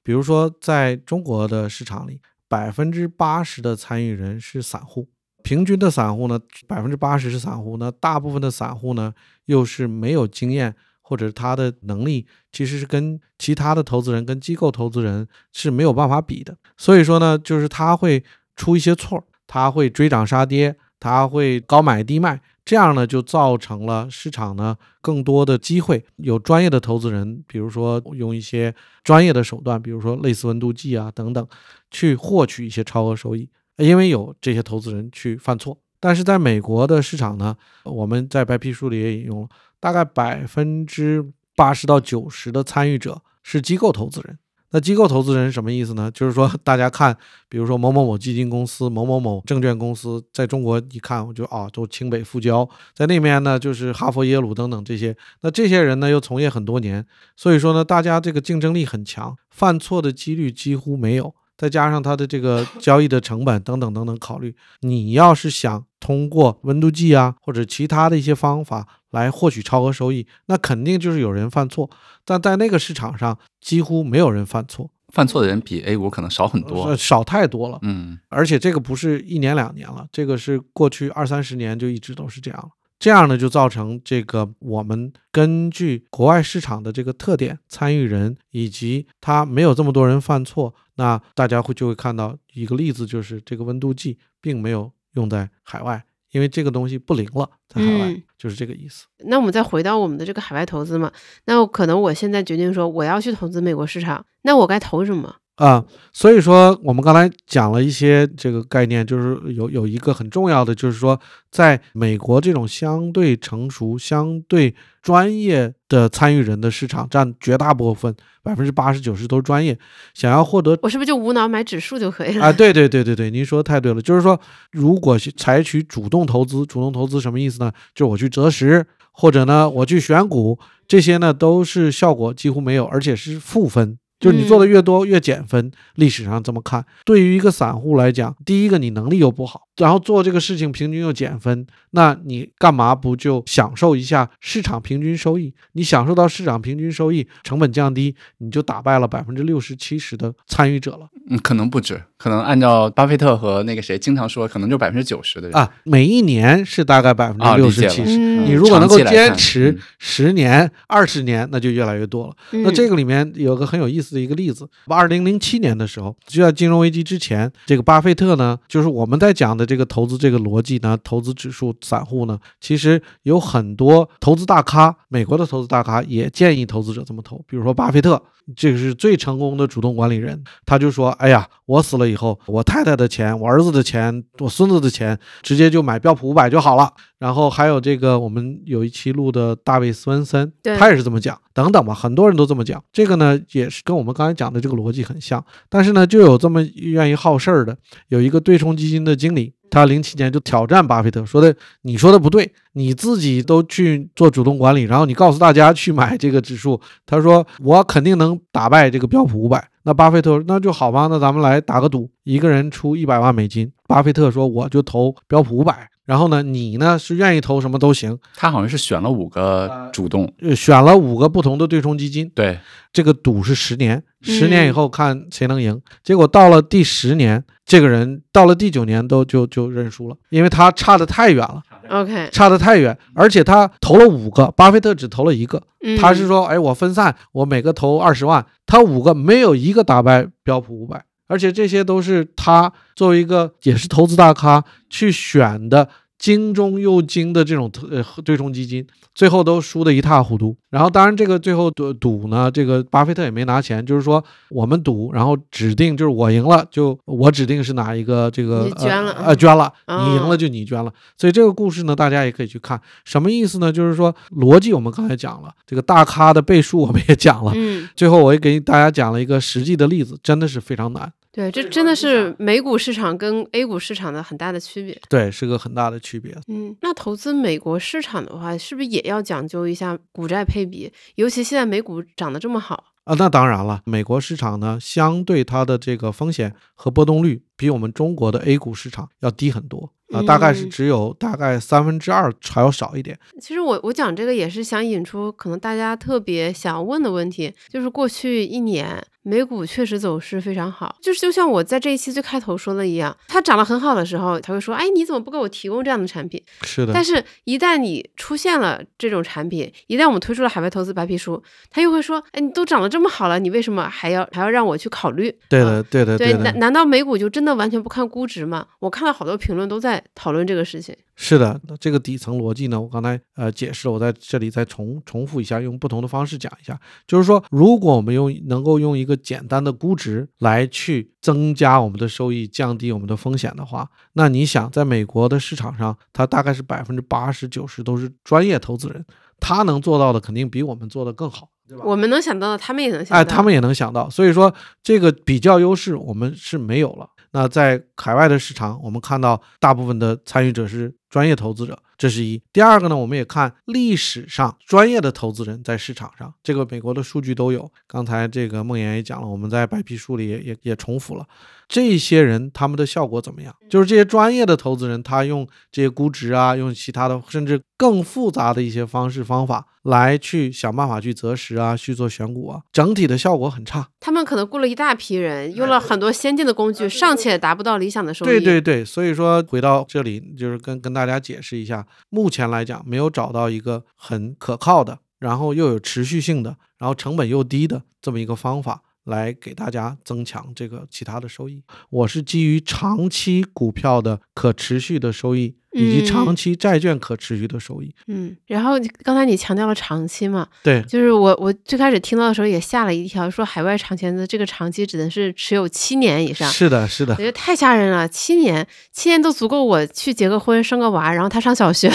[0.06, 5.08] 比如说，在中国的市场里，百分之八十的参与人是散户，
[5.42, 6.38] 平均的散户呢，
[6.68, 9.12] 百分之八十是散户，那大部分的散户呢，
[9.46, 16.56] 又是没有经验或者他的能力其实是跟其他的投资人、跟机构投资人是没有办法比的。
[16.76, 18.22] 所以说呢，就是他会
[18.54, 31.48] 出一些错儿，他会追涨杀跌，他会高买低卖，这样呢就造成了市场呢更多的机会，有专业的投资人，比如说用一些专业的手段，比如说类似温度计啊等等，
[31.92, 35.78] 去获取一些超额收益，因为有这些投资人去犯错。
[36.00, 39.48] 但是在美国的市场呢，我们在白皮书里也引用了，
[39.78, 44.38] 大概百分之八十到九十的参与者是机构投资人。
[44.70, 46.10] 那机构投资人是什么意思呢？
[46.12, 47.16] 就是说，大家看，
[47.48, 55.16] 比如说某某某基金公司、某某某证券公司，在中国一看，我就啊，都清北复交，在那边呢就是哈佛、耶鲁等等这些。
[55.42, 57.06] 那这些人呢又从业很多年，
[57.36, 61.34] 所以说呢，大家这个竞争力很强，犯错的几率几乎没有。
[61.58, 68.86] 再加上他的这个 交易的成本等等等等考虑，你要是想通过温度计啊或者其他的一些方法
[69.16, 71.88] 来获取超额收益，那肯定就是有人犯错。
[72.26, 76.84] 但在那个市场上，几乎没有人犯错，犯错的人比 A 股可能少很多。
[76.84, 77.78] 呃少太多了。
[77.80, 82.68] 嗯，而且这个不是一年两年了，这个是过去二三十年就一直都是这样了。
[82.98, 96.02] 这样呢，就造成这个我们根据国外市场的这个特点、参与人以及他没有这么多人犯错，那大家会就会看到一个例子，就是这个温度计并没有用在海外，
[96.36, 99.06] 因为这个东西不灵了，在海外、嗯就是这个意思。
[99.24, 101.10] 那我们再回到我们的这个海外投资嘛，
[101.46, 105.36] 那可能我现在决定说我要去投资美国市场，那我该投什么？
[105.56, 105.82] 啊、
[106.12, 111.18] 所以说我们刚才讲了一些这个概念，就是有有一个很重要的，就是说，
[111.50, 119.78] 在美国这种相对成熟、相对专业的参与人的市场，占绝大部分，百分之八十九十都是专业，
[120.12, 122.44] 想要获得我是不是就无脑买指数就可以了？
[122.44, 124.38] 啊，对对对对对，您说的太对了，就是说，
[124.72, 127.72] 如果是采取主动投资，主动投资什么意思呢？
[127.94, 133.96] 就是我去择时，或者呢我去选股，这些呢都是效果几乎没有，而且是负分。
[134.26, 135.70] 就是你做的越多越减分。
[135.94, 145.54] 历史上这么看，对于一个散户来讲，第一个你能力又不好，然后做这个事情平均又减分，那你干嘛不就享受一下市场平均收益？
[145.72, 151.08] 你享受到市场平均收益，成本降低，你就打败了百分之六十七十的参与者了。
[151.28, 158.16] 嗯，可能不止，可能按照巴菲特和那个谁经常说，可能就百分之九十的人啊，每一年是大概百分之六十七十。
[158.16, 162.34] 嗯你如果能够坚持嗯十年、二十年，那就越来越多了。
[162.52, 178.22] 那这个个里面有个很有意思的一个例子，二零零七年的时候，就在金融危机之前，这个巴菲特呢，就是我们在讲的这个投资这个逻辑呢，投资指数散户呢，其实有很多投资大咖，美国的投资大咖也建议投资者这么投，比如说巴菲特。
[178.54, 192.82] 这个是最成功的主动管理人，他就说：“哎呀，我死了以后，我太太的钱、我儿子的钱、我孙子的钱，直接就买标普五百就好了。”然后还有这个，我们有一期录的大卫·斯文森，对他也是这么讲，等等吧，很多人都这么讲。
[192.92, 197.76] 这个呢，也是跟我们刚才讲的这个逻辑很像，但是呢，就有这么愿意好事儿的，
[198.08, 209.66] 有一个对冲基金的经理，他零七年就挑战巴菲特，说的你说的不对，你自己都去做主动管理，然后你告诉大家去买这个指数，他说我肯定能打败这个标普五百。
[209.84, 213.72] 那巴菲特说那就好吧，那咱们来打个赌，一个人出一百万美金。
[213.86, 218.18] 巴菲特说我就投标普五百，然后呢，你呢是愿意投什么都行。
[218.34, 222.58] 他好像是选了五个主动，呃，选了五个不同的对冲基金，对，
[222.92, 225.78] 这个赌是十年，十嗯年以后看谁能赢。
[226.02, 235.60] 结果到了第十年，这个人到了第九年都就就认输了，因为他差得太远了，OK，差得太远，而且他投了五个，巴菲特只投了一个。
[235.84, 235.96] 嗯。
[235.98, 245.88] 他是说，哎，我分散，我每个投二十万，他五个没有一个打败标普五百，而且这些都是他作为一个也是投资大咖去选的
[246.18, 250.56] 精中又精的这种特呃对冲基金，最后都输得一塌糊涂。
[250.70, 260.92] 然后当然这个最后赌赌呢，这个巴菲特也没拿钱，就是说我们赌，然后指定就是我赢了，就我指定是哪一个这个捐了呃呃捐了，哦你赢了就你捐了。
[261.16, 263.72] 所以这个故事呢，大家也可以去看，什么意思呢？
[263.72, 267.52] 就是说逻辑我们刚才讲了，这个大咖的倍数我们也讲了。
[267.54, 274.98] 嗯，最后，我也给大家讲了一个实际的例子，真的是非常难，对，这真的是美股市场跟 A 股市场的很大的区别。
[275.06, 276.34] 对，是个很大的区别。
[276.48, 280.90] 嗯，那投资美国市场的话，是不是也要讲究一下股债配比？
[281.16, 293.18] 尤其现在美股涨得这么好，啊，那当然了，美国市场呢，相对它的这个风险和波动率比我们中国的 A 股市场要低很多啊，大概是嗯只有大概三分之二还要少一点。
[293.42, 306.40] 其实我我讲这个也是想引出可能大家特别想问的问题，就是过去一年美股确实走势非常好，就是就像我在这一期最开头说的一样，它涨得很好的时候，他会说，哎，你怎么不给我提供这样的产品？
[306.62, 315.28] 是的，但是，一旦你出现了这种产品，一旦我们推出了海外投资白皮书，他又会说，哎，你都涨得这么好了，你为什么还要还要让我去考虑？
[315.28, 316.58] 啊对的，对的，对，的难。
[316.60, 318.64] 难道美股就真的完全不看估值吗？
[318.78, 320.94] 我看到好多评论都在讨论这个事情。
[321.18, 326.78] 是的，这个底层逻辑呢，我刚才呃解释了，我在这里再重重复一下，用不同的方式讲一下。
[327.06, 339.02] 就是说，如果我们用能够用一个简单的估值来去增加我们的收益，降低我们的风险的话，那你想，在美国的市场上，它大概是百分之八十九十都是专业投资人，
[339.40, 341.48] 他能做到的肯定比我们做的更好。
[341.68, 343.20] 对吧我们能想到的，他们也能想到。
[343.20, 347.08] 哎，他们也能想到，所以说这个比较优势我们是没有了。
[347.32, 352.40] 那在海外的市场，我们看到大部分的参与者是专业投资者，这是一。
[352.52, 357.70] 第二个呢，我们也看历史上专业的投资人在市场上，这个美国的数据都有。
[357.86, 361.26] 刚才这个梦妍也讲了，我们在白皮书里也也也重复了，
[361.68, 363.54] 这些人他们的效果怎么样？
[363.70, 373.88] 就是这些专业的投资人，他用这些估值啊，用其他的甚至更复杂的一些方式方法来去想办法去择时啊，去做选股啊，整体的效果很差。
[374.00, 378.28] 他们可能雇了一大批人，用了很多先进的工具，尚且达不到理想的收益。
[378.28, 388.82] 对对对，所以说回到这里，就是跟跟大家解释一下，目前来讲没有找到一个很可靠的，然后又有持续性的，然后成本又低的这么一个方法。
[389.06, 397.94] 来给大家增强这个其他的收益，我是基于长期股票的可持续的收益，以及长嗯期债券可持续的收益。
[398.06, 398.72] 嗯，然后
[399.02, 411.92] 刚才你强调了长期嘛，对，就是我我最开始听到的时候也吓了一跳，说海外长钱的这个长期指的是持有七年以上，是的，是的我，觉得太吓人了，七年，七年都足够我去结个婚、生个娃，然后他上小学。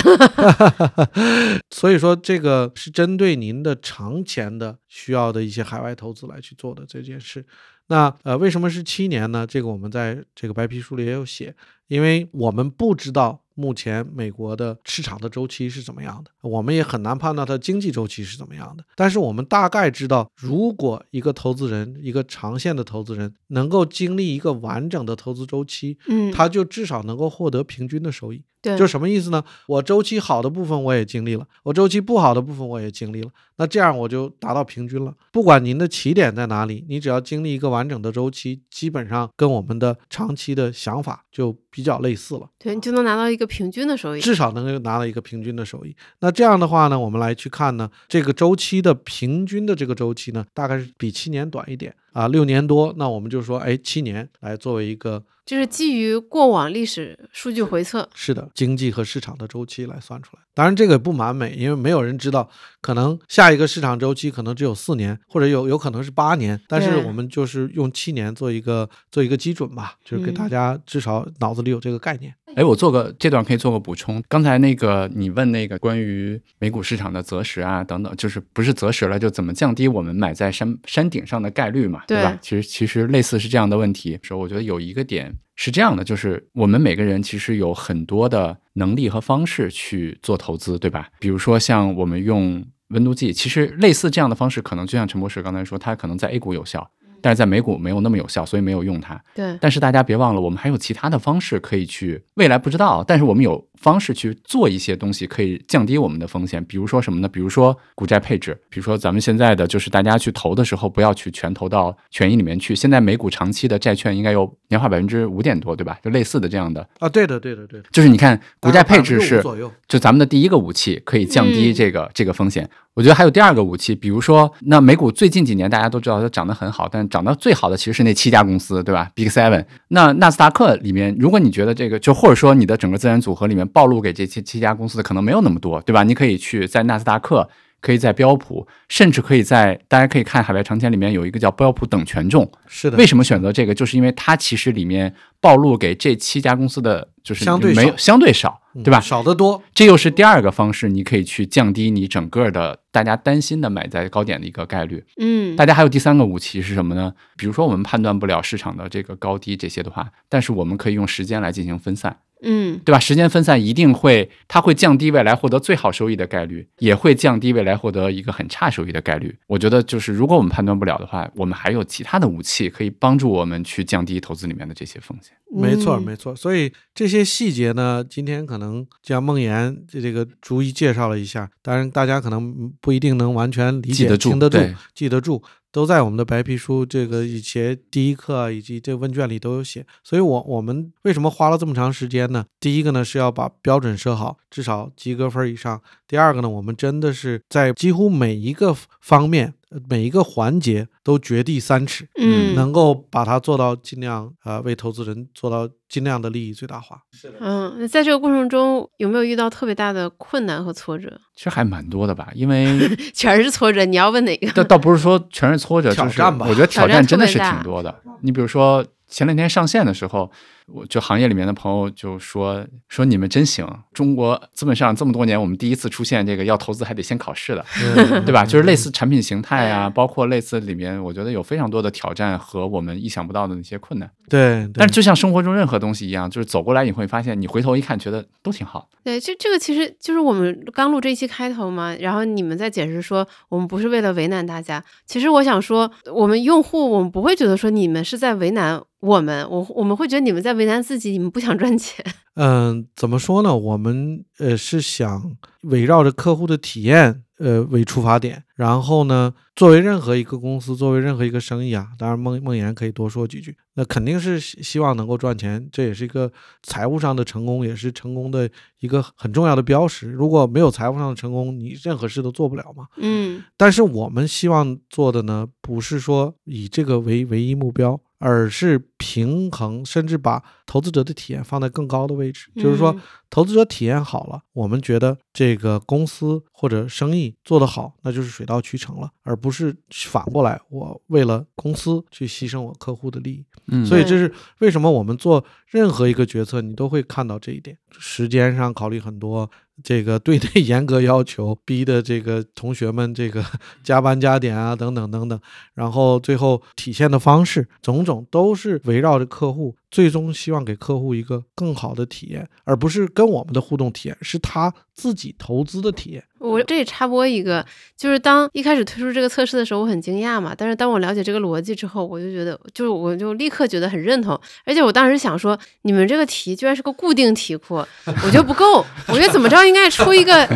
[1.70, 7.46] 所以说这个是针对您的长钱的需要的一些海外投资来去做的这件事。
[7.88, 9.46] 那呃，为什么是七年呢？
[9.46, 11.54] 这个我们在这个白皮书里也有写，
[11.88, 18.84] 因为我们不知道目前美国的市场的周期是怎么样的，我们也很难判断它经济周期是怎么样的。
[18.96, 28.44] 但是我们大概知道，如果一个投资人，一个长线的投资人能够经历一个完整的投资周期，嗯，他就至少能够获得平均的收益。
[28.62, 29.44] 对，就什么意思呢？
[29.68, 35.14] 我周期好的部分我也经历了，我周期不好的部分我也经历了，那这样我就达到平均了。
[35.32, 42.48] 不管您的起点在哪里，你只要经历一个完整的周期，基本上跟我们的长期的想法就比较类似了。
[42.60, 44.22] 对你就能拿到一个平均的收益。
[44.22, 45.96] 至少能够拿到一个平均的收益。
[46.20, 52.94] 那这样的话呢，我们来去看呢，这个周期的平均的这个周期呢，大概是比七年短一点啊，六年多。
[52.98, 58.08] 那我们就说，哎，七年来作为一个就是基于过往历史数据回测。
[58.14, 60.44] 是的经济和市场的周期来算出来。
[60.54, 62.50] 当然这个不完美，因为没有人知道，
[62.82, 66.60] 可能下一个市场周期可能只有四年，或者有有可能是八年。
[66.68, 72.36] 但是我们就是用七年做一个做一个基准吧，就是给嗯大家至少脑子里有这个概念。
[72.56, 74.22] 哎，我做个这段可以做个补充。
[74.28, 82.40] 刚才那个你问那个关于美股市场的择时啊等等，就是不是择时了，就怎么降低我们买在山山顶上的概率嘛，对吧对？
[82.42, 84.20] 其实其实类似是这样的问题。
[84.22, 91.08] 说我觉得有一个点是这样的，就是我们每个人其实有很多的能力和方式去做投资，对吧？
[91.20, 96.92] 比如说像我们用温度计，其实类似这样的方式，可能就像陈博士刚才说，它可能在 A 股有效。
[97.22, 99.22] 但是在美股没有那么有效，所以没有用它。
[99.36, 106.64] 对，但是大家别忘了，我们还有其他的方式可以去，未来不知道，但是我们有方式去做一些东西，可以降低我们的风险。
[106.66, 107.28] 比如说什么呢？
[107.28, 112.76] 比如说股债配置，比如说咱们现在的就是大家去投的时候，不要去全投到权益里面去。
[112.76, 115.98] 现在美股长期的债券应该有年化百分之五点多，对吧？
[116.04, 117.90] 就类似的这样的，啊，对的，对的，对的。
[117.92, 119.44] 就是你看股债配置是。
[119.88, 122.70] 就咱们的第一个武器，可以降低嗯这个、这个风险。
[122.94, 129.66] 我觉得还有第二个武器，比如说，那美股最近几年大家都知道它涨得很好，但涨得最好的其实是那七家公司，对吧？Big Seven。
[129.90, 136.04] 那纳斯达克里面，如果你觉得这个，就或者说你的整个资产组合里面暴露给这七七家公司的可能没有那么多，对吧？
[136.04, 137.50] 你可以去在纳斯达克，
[137.80, 142.52] 可以在标普，甚至可以在大家可以看海外长签里面有一个叫标普等权重。
[142.68, 143.74] 是的，为什么选择这个？
[143.74, 149.00] 就是因为它其实里面暴露给这七家公司的就是相对没有相对少，嗯对吧？
[149.00, 149.62] 少得多。
[149.74, 155.04] 这又是第二个方式，你可以去降低你整个的大家担心的买在高点的一个概率。
[155.18, 157.14] 嗯，大家还有第三个武器是什么呢？
[157.38, 163.00] 比如说我们判断不了市场的这个高低这些的话，但是我们可以用时间来进行分散，嗯，对吧？
[163.00, 169.36] 时间分散一定会，它会降低未来获得最好收益的概率，也会降低未来获得一个很差收益的概率。
[169.48, 175.34] 我觉得就是如果我们判断不了的话，我们还有其他的武器可以帮助我们去降低投资里面的这些风险。
[175.54, 176.36] 没错，嗯没错。
[176.36, 184.60] 所以这些细节呢，今天可能将梦妍这这个逐一介绍了一下，当然大家可能不一定能完全理解、听得住、
[184.96, 189.86] 记得住，都在我们的白皮书这个以前第一课以及这个问卷里都有写。
[190.04, 192.46] 所以我我们为什么花了这么长时间呢？
[192.60, 195.82] 第一个呢是要把标准设好，至少及格分以上。
[196.08, 202.08] 第二个呢，我们真的是在几乎每一个方面、呃每一个环节都掘地三尺。
[202.20, 206.98] 嗯，能够把它做到尽量呃为投资人做到尽量的利益最大化。
[207.12, 211.20] 是的，嗯，那在这个过程中有没有遇到特别大的困难和挫折？
[211.36, 212.80] 其实还蛮多的吧，因为
[213.14, 214.50] 全是挫折，你要问哪个？
[214.54, 217.94] 倒倒不是说全是挫折，就是挑战吧我觉得挑挑战战真的是挺多的。
[218.22, 220.32] 你比如说前两天上线的时候，
[220.68, 228.46] 我就行业里面的朋友就说说你们真行，中国资本市场这么多年，我们第一次出现这个要投资还得先考试的，嗯对吧？
[228.46, 234.10] 就是类似产品形态啊，包括类似里面，我觉得有非常多的挑战和我们意想不到的那些困难。
[234.30, 238.88] 对，对但是就像生活中任何东西一样，就是走过来你会发现，你回头一看，觉得都挺好。
[239.04, 244.84] 对，这这个其实就是我们刚录这一期开头嘛，然后你们在解释说我们不是为了为难大家。
[245.06, 252.06] 其实我想说，我们用户我们不会觉得说你们是在为难我们，我我们会觉得你们在为难自己，你们不想赚钱。
[252.36, 253.56] 嗯，怎么说呢？
[253.56, 263.58] 我们呃是想围绕着客户的体验呃为出发点，然后呢，作为任何一个公司，作为任何一个生意啊，当然梦梦岩可以多说几句。
[263.74, 266.32] 那肯定是希希望能够赚钱，这也是一个
[266.64, 268.50] 财务上的成功，也是成功的
[268.80, 270.10] 一个很重要的标识。
[270.10, 272.88] 如果没有财务上的成功，你任何事都做不了嘛。
[272.98, 282.50] 嗯但是我们希望做的呢，不是说以这个为唯一目标，而是平衡，甚至把投资者的体验放在更高的位置。
[282.56, 293.46] 就是说嗯，投资者体验好了，我们觉得这个公司或者生意做得好，那就是水到渠成了，而不是反过来，我为了公司去牺牲我客户的利益。
[293.68, 297.78] 嗯所以这是为什么我们做任何一个决策，你都会看到这一点。
[297.98, 299.50] 时间上考虑很多，
[299.84, 303.44] 这个对内 严格要求，逼的这个同学们这个
[303.84, 305.40] 加班加点啊，等等等等。
[305.74, 316.24] 然后最后体现的方式，种种都是围绕着客户最终希望给客户一个更好的体验，而不是跟我们的互动体验，是他自己投资的体验。
[316.40, 317.64] 我这里插播一个，
[317.98, 320.56] 就是当一开始推出这个测试的时候，我很惊讶嘛。
[320.58, 324.40] 但是当我了解这个逻辑之后，我就觉得，就是我就立刻觉得很认同。
[324.66, 327.76] 而且我当时想说，你们这个题居然是个固定题库，
[328.06, 328.86] 我觉得不够。
[329.10, 330.48] 我觉得怎么着应该出一个。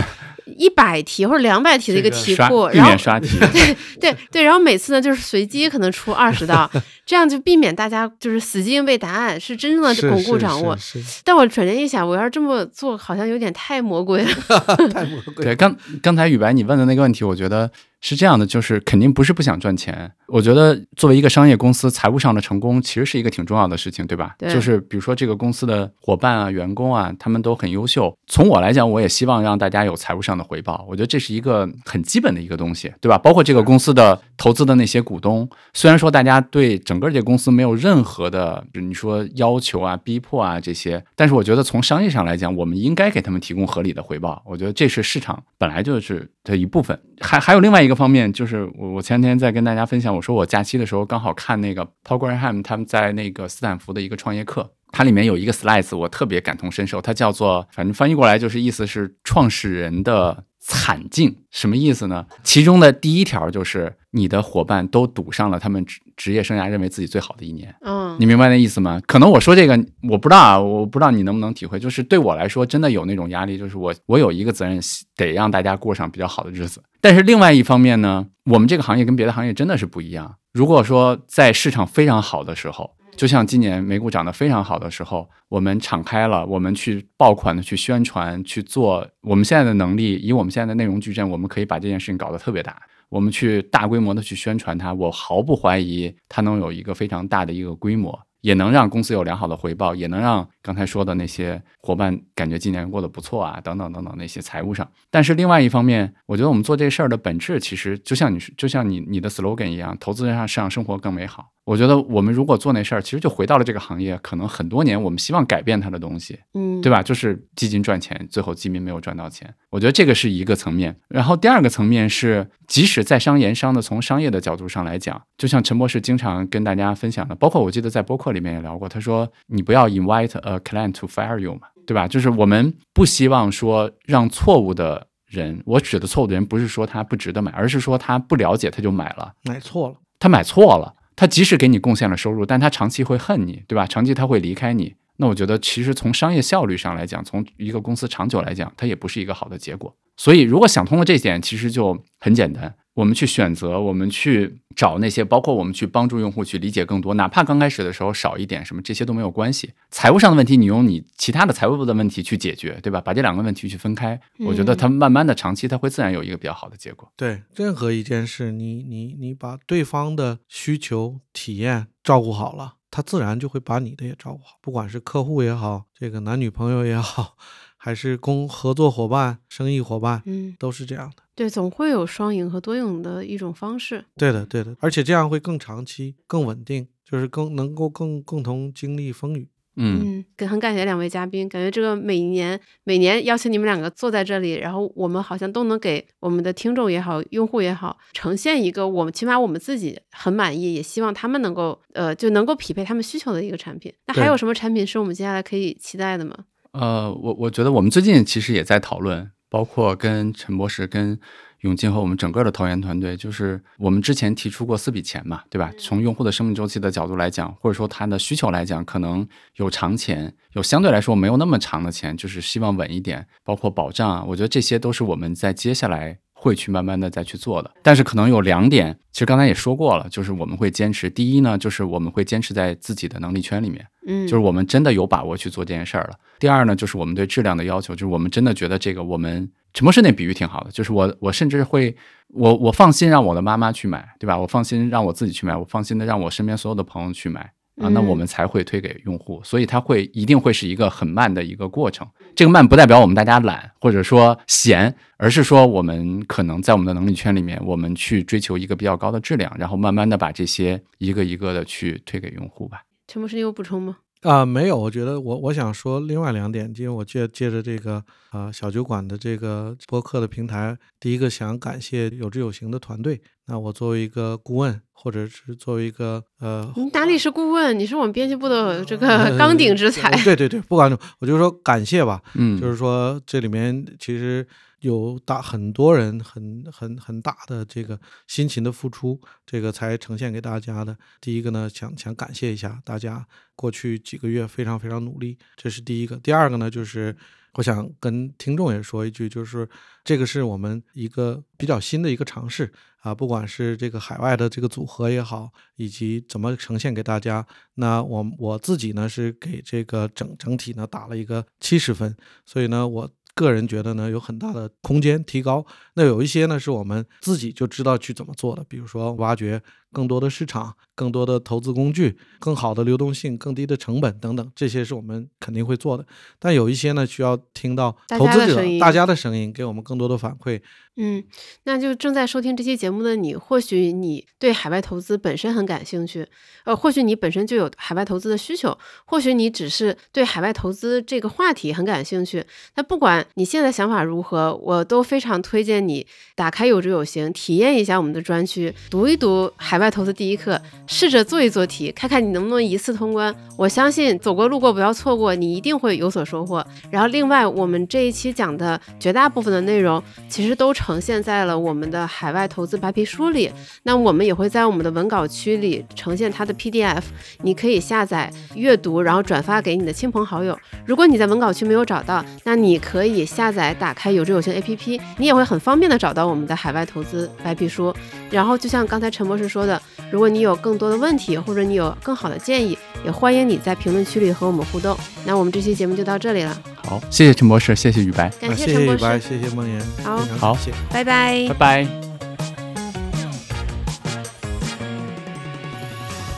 [0.58, 6.70] 一百题或者两百题的一个题库，然后刷题，对对对，然后每次呢就是随机可能出二十道，
[7.06, 10.78] 这样就避免大家就是死记硬背答案，是真正的巩固掌握。
[11.24, 14.30] 但我转念一想，我要是这么做，好像有点太魔鬼了。
[14.94, 15.46] 太魔鬼。
[15.46, 17.72] 对，刚刚才雨白你问的那个问题，我觉得。
[18.06, 20.12] 是这样的，就是肯定不是不想赚钱。
[20.28, 24.36] 我觉得作为一个商业公司，财务上的成功其实是一个挺重要的事情，对吧？
[24.38, 24.54] 对。
[24.54, 28.16] 就是比如说这个公司的伙伴啊、员工啊，他们都很优秀。
[28.28, 30.86] 从我来讲，我也希望让大家有财务上的回报。
[30.88, 33.18] 我觉得这是一个很基本的一个东西，对吧？
[33.18, 44.44] 包括这个公司的投资的那些股东，虽然说大家对整个这个公司没有任何的你说要求啊、逼迫啊这些，但是我觉得从商业上来讲，我们应该给他们提供合理的回报。
[44.46, 47.00] 我觉得这是市场本来就是的一部分。
[47.22, 48.70] 还还有另外一个方面就是。
[48.78, 62.26] 我我前天在跟大家分享，我说我假期的时候刚好看那个 Paul Graham 他们在那个斯坦福的一个创业课，它里面有一个 slides 我特别感同身受，它叫做反正翻译过来就是意思是创始人的惨境，什么意思呢？
[62.44, 69.00] 其中的第一条就是你的伙伴都赌上了他们职职业生涯认为自己最好的一年，嗯，你明白那意思吗？
[69.06, 74.80] 可能我说这个我不知道啊，我不知道你能不能体会，就是对我来说真的有那种压力，就是我我有一个责任
[75.16, 76.82] 得让大家过上比较好的日子。
[77.00, 80.36] 但是另外一方面呢，我们这个行业跟别的行业真的是不一样。
[80.52, 92.82] 如果说在市场非常好的时候，就像今年美股涨得非常好的时候，我们敞开了，我们去爆款的去宣传去做，我们现在的能力，以我们现在的内容矩阵，我们可以把这件事情搞得特别大。
[93.08, 98.20] 我们去大规模的去宣传它，我毫不怀疑它能有一个非常大的一个规模。
[98.46, 104.88] 也能让公司有良好的回报，也能让刚才说的那些伙伴感觉今年过得不错啊，等等等等那些财务上。
[105.10, 111.50] 但是另外一方面，我觉得我们做这事儿的本质，其实就像你就像你你的 slogan 一样，投资人让让生活更美好。
[111.66, 117.02] 我觉得我们如果做那事儿，其实就回到了这个行业，可能很多年我们希望改变它的东西，嗯，对吧？
[117.02, 119.52] 就是基金赚钱，最后基民没有赚到钱。
[119.72, 120.96] 我觉得这个是一个层面。
[121.08, 132.08] 然后第二个层面是，即使在商言商的，从商业的角度上来讲，就像陈博士经常跟大家分享的，包括我记得在播客里面也聊过，他说你不要 invite a client to fire you 嘛，对吧？
[132.08, 140.94] 就是我们不希望说让错误的人，我指的错误的人不是说他不值得买，而是说他不了解他就买了，买错了，他买错了。
[141.18, 143.88] 他即使给你贡献了收入，但他长期会恨你，对吧？
[143.88, 144.96] 长期他会离开你。
[145.16, 149.96] 那我觉得，其实从商业效率上来讲，从一个公司长久来讲，它也不是一个好的结果。
[150.18, 152.76] 所以，如果想通了这点，其实就很简单。
[152.96, 159.74] 我们去选择，我们去找那些，包括我们去帮助用户去理解更多，哪怕刚开始的时候少一点什么，这些都没有关系。
[159.92, 163.02] 财务上的问题，你用你其他的财务部的问题去解决，对吧？
[163.02, 167.12] 把这两个问题去分开，我觉得它慢慢的长期，它会自然有一个比较好的结果。
[167.18, 177.36] 对，任何一件事，你你你把对方的需求体验照顾好了，他自然就会把你的也照顾好，不管是客户也好，这个男女朋友也好。
[177.78, 181.22] 还是工合作伙伴、生意伙伴，嗯，都是这样的。
[181.36, 184.06] 对，总会有双赢和多赢的一种方式。
[184.16, 189.50] 对的，对的，而且这样会更长期、更稳定，就是更能够更共同经历风雨。
[189.78, 203.94] 嗯，很感谢两位嘉宾，感觉这个每年每年邀请你们两个坐在这里，然后我们好像都能给我们的听众也好、用户也好，呈现一个我们起码我们自己很满意，也希望他们能够呃就能够匹配他们需求的一个产品。
[204.08, 206.34] 那还有什么产品是我们接下来可以期待的吗？
[206.72, 211.20] 呃，我我觉得我们最近其实也在讨论，包括跟陈博士、跟
[211.62, 215.72] 永进和我们整个的投研团队，就是我们之前提出过四笔钱嘛，对吧？
[215.80, 226.20] 从用户的生命周期的角度来讲，或者说他的需求来讲，可能有长钱，有相对来说没有那么长的钱，就是希望稳一点，包括保障啊，我觉得这些都是我们在接下来。
[226.46, 231.10] 会去慢慢的再去做的，但是可能有两点，其实刚才也说过了，就是我们会坚持。
[231.10, 236.12] 第一呢，就是我们会坚持在自己的能力圈里面，嗯，就是我们真的有把握去做这件事儿了。
[236.38, 244.38] 第二呢，就是我们对质量的要求，就是我们真的觉得这个我们陈博士那比喻挺好的，就是我我甚至会我我放心让我的妈妈去买，对吧？
[244.38, 247.52] 我放心让我自己去买，我放心的让我身边所有的朋友去买。
[247.78, 252.08] 啊，那我们才会推给用户，所以它会一定会是一个很慢的一个过程。
[252.34, 262.84] 这个慢不代表我们大家懒或者说闲，而是说我们可能在我们的能力圈里面，我们去追求一个比较高的质量，然后慢慢的把这些一个一个的去推给用户吧。
[263.08, 263.98] 陈博士，你有补充吗？
[264.22, 273.22] 啊，没有，我觉得我我想说另外两点，因为我借借着这个啊小酒馆的这个播客的平台，第一个想感谢有志有行的团队。
[273.46, 277.78] 那我作为一个顾问，或者是作为一个呃，你哪里是顾问？
[277.78, 280.10] 你是我们编辑部的这个纲鼎之才。
[280.24, 280.90] 对对对，不管
[281.20, 284.48] 我就说感谢吧，嗯，就是说这里面其实
[284.80, 290.98] 有大很多人很很很大的这个辛勤的付出，这个才呈现给大家的。
[291.20, 293.26] 第一个呢，想想感谢一下大家
[293.56, 296.16] 过去几个月非常非常努力，这是第一个。
[296.18, 297.16] 第二个呢，就是
[297.54, 299.68] 我想跟听众也说一句，就是
[300.04, 302.72] 这个是我们一个比较新的一个尝试
[303.06, 307.46] 啊，不管是这个海外的这个组合也好，以及怎么呈现给大家，
[307.76, 313.10] 那我我自己呢是给这个整整体呢打了一个七十分，所以呢我。
[313.38, 315.66] 个人觉得呢，有很大的空间提高。
[315.96, 319.62] 那有一些呢，是我们自己就知道去怎么做的，比如说挖掘
[319.96, 326.06] 更多的市场、更多的投资工具、更好的流动性、更低的成本等等，这些是我们肯定会做的。
[326.38, 330.60] 但有一些呢，需要听到投资者大家的声音，给我们更多的反馈。
[330.98, 331.22] 嗯，
[331.64, 336.26] 那就正在收听这期节目的你，或许你对海外投资本身很感兴趣，
[336.64, 342.46] 呃，或许你本身就有海外投资的需求，或许你只是对海外投资这个话题很感兴趣。
[342.76, 353.34] 那不管你现在想法如何，我都非常推荐你打开有知有行，体验一下我们的专区，读一读海外外投资第一课，试着做一做题，看看你能不能一次通关。
[353.58, 356.66] 我相信走过路过不要错过，你一定会有所收获。
[356.92, 360.76] 然后另外，我们这一期讲的绝大部分的内容，其实都。
[360.76, 363.50] 呈现在了我们的海外投资白皮书里，
[363.84, 367.02] 那我们也会在我们的文稿区里呈现它的 PDF，
[367.44, 370.60] 你可以下载阅读，然后转发给你的亲朋好友。
[370.86, 377.96] 如果你在文稿区没有找到，那你可以下载打开有知有行 APP，你也会很方便的找到我们的海外投资白皮书。
[378.30, 379.75] 然后就像刚才陈博士说的，
[380.12, 384.98] 如果你有更多的问题，或者你有更好的建议，也欢迎你在评论区里和我们互动。
[385.26, 386.58] 那我们这期节目就到这里了。
[386.84, 391.88] 好，谢谢陈博士，谢谢雨白，感谢陈博士，谢谢梦妍，好，好，谢，拜拜，拜拜。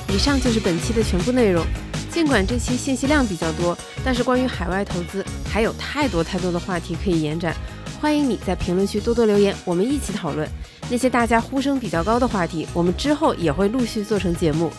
[0.09, 1.63] 以上就是本期的全部内容。
[2.09, 7.55] 尽管这期信息量比较多，但是关于海外投资还有太多太多的话题可以延展。
[7.99, 10.47] 欢迎你在评论区多多留言，我们一起讨论
[10.89, 14.71] 那些大家呼声比较高的话题，我们之后也会陆续做成节目。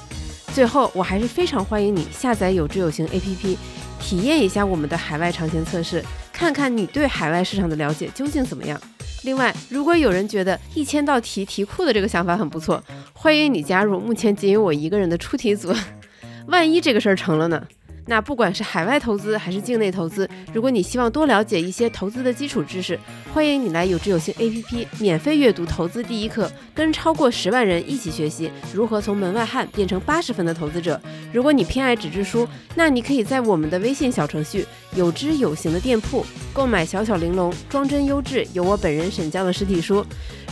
[0.55, 3.57] 最后，我还是非常欢迎你下载有知有行 APP。
[4.01, 6.03] 体验一下我们的海外长线测试，
[6.33, 8.81] 看看你对海外市场的了解究竟怎么样。
[9.25, 15.75] 另外，如果有人觉得一千道题题库的这个想法很不错，欢迎你加入目前仅有我一个人的出题组。
[16.47, 17.63] 万一这个事儿成了呢？
[18.09, 22.99] 那不管是海外投资还是境内投资，如果你希望多了解一些投资的基础知识，
[23.35, 30.99] 欢迎你来有知有行 APP 免费阅读投资第一课，跟超过十万人一起学习如何从门外汉变成八十分的投资者。
[31.35, 40.03] 如果你偏爱纸质书，那你可以在我们的微信小程序有知有行的店铺购买小小玲珑装帧优质由我本人审教的实体书。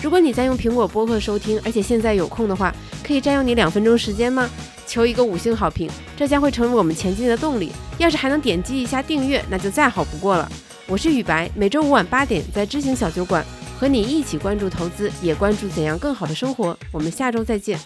[0.02, 4.46] 如果你在用苹果播客收听，而且现在有空的话，可以占用你两分钟时间吗？
[4.87, 7.72] 求一个五星好评，这将会成为我们前进的动力。
[7.99, 10.51] 要是还能点击一下订阅，那就再好不过了。
[10.87, 13.45] 我是雨白，每周五晚八点在知行小酒馆
[13.78, 16.78] 和你一起关注投资，也关注怎样更好的生活。
[16.93, 17.78] 我们下周再见。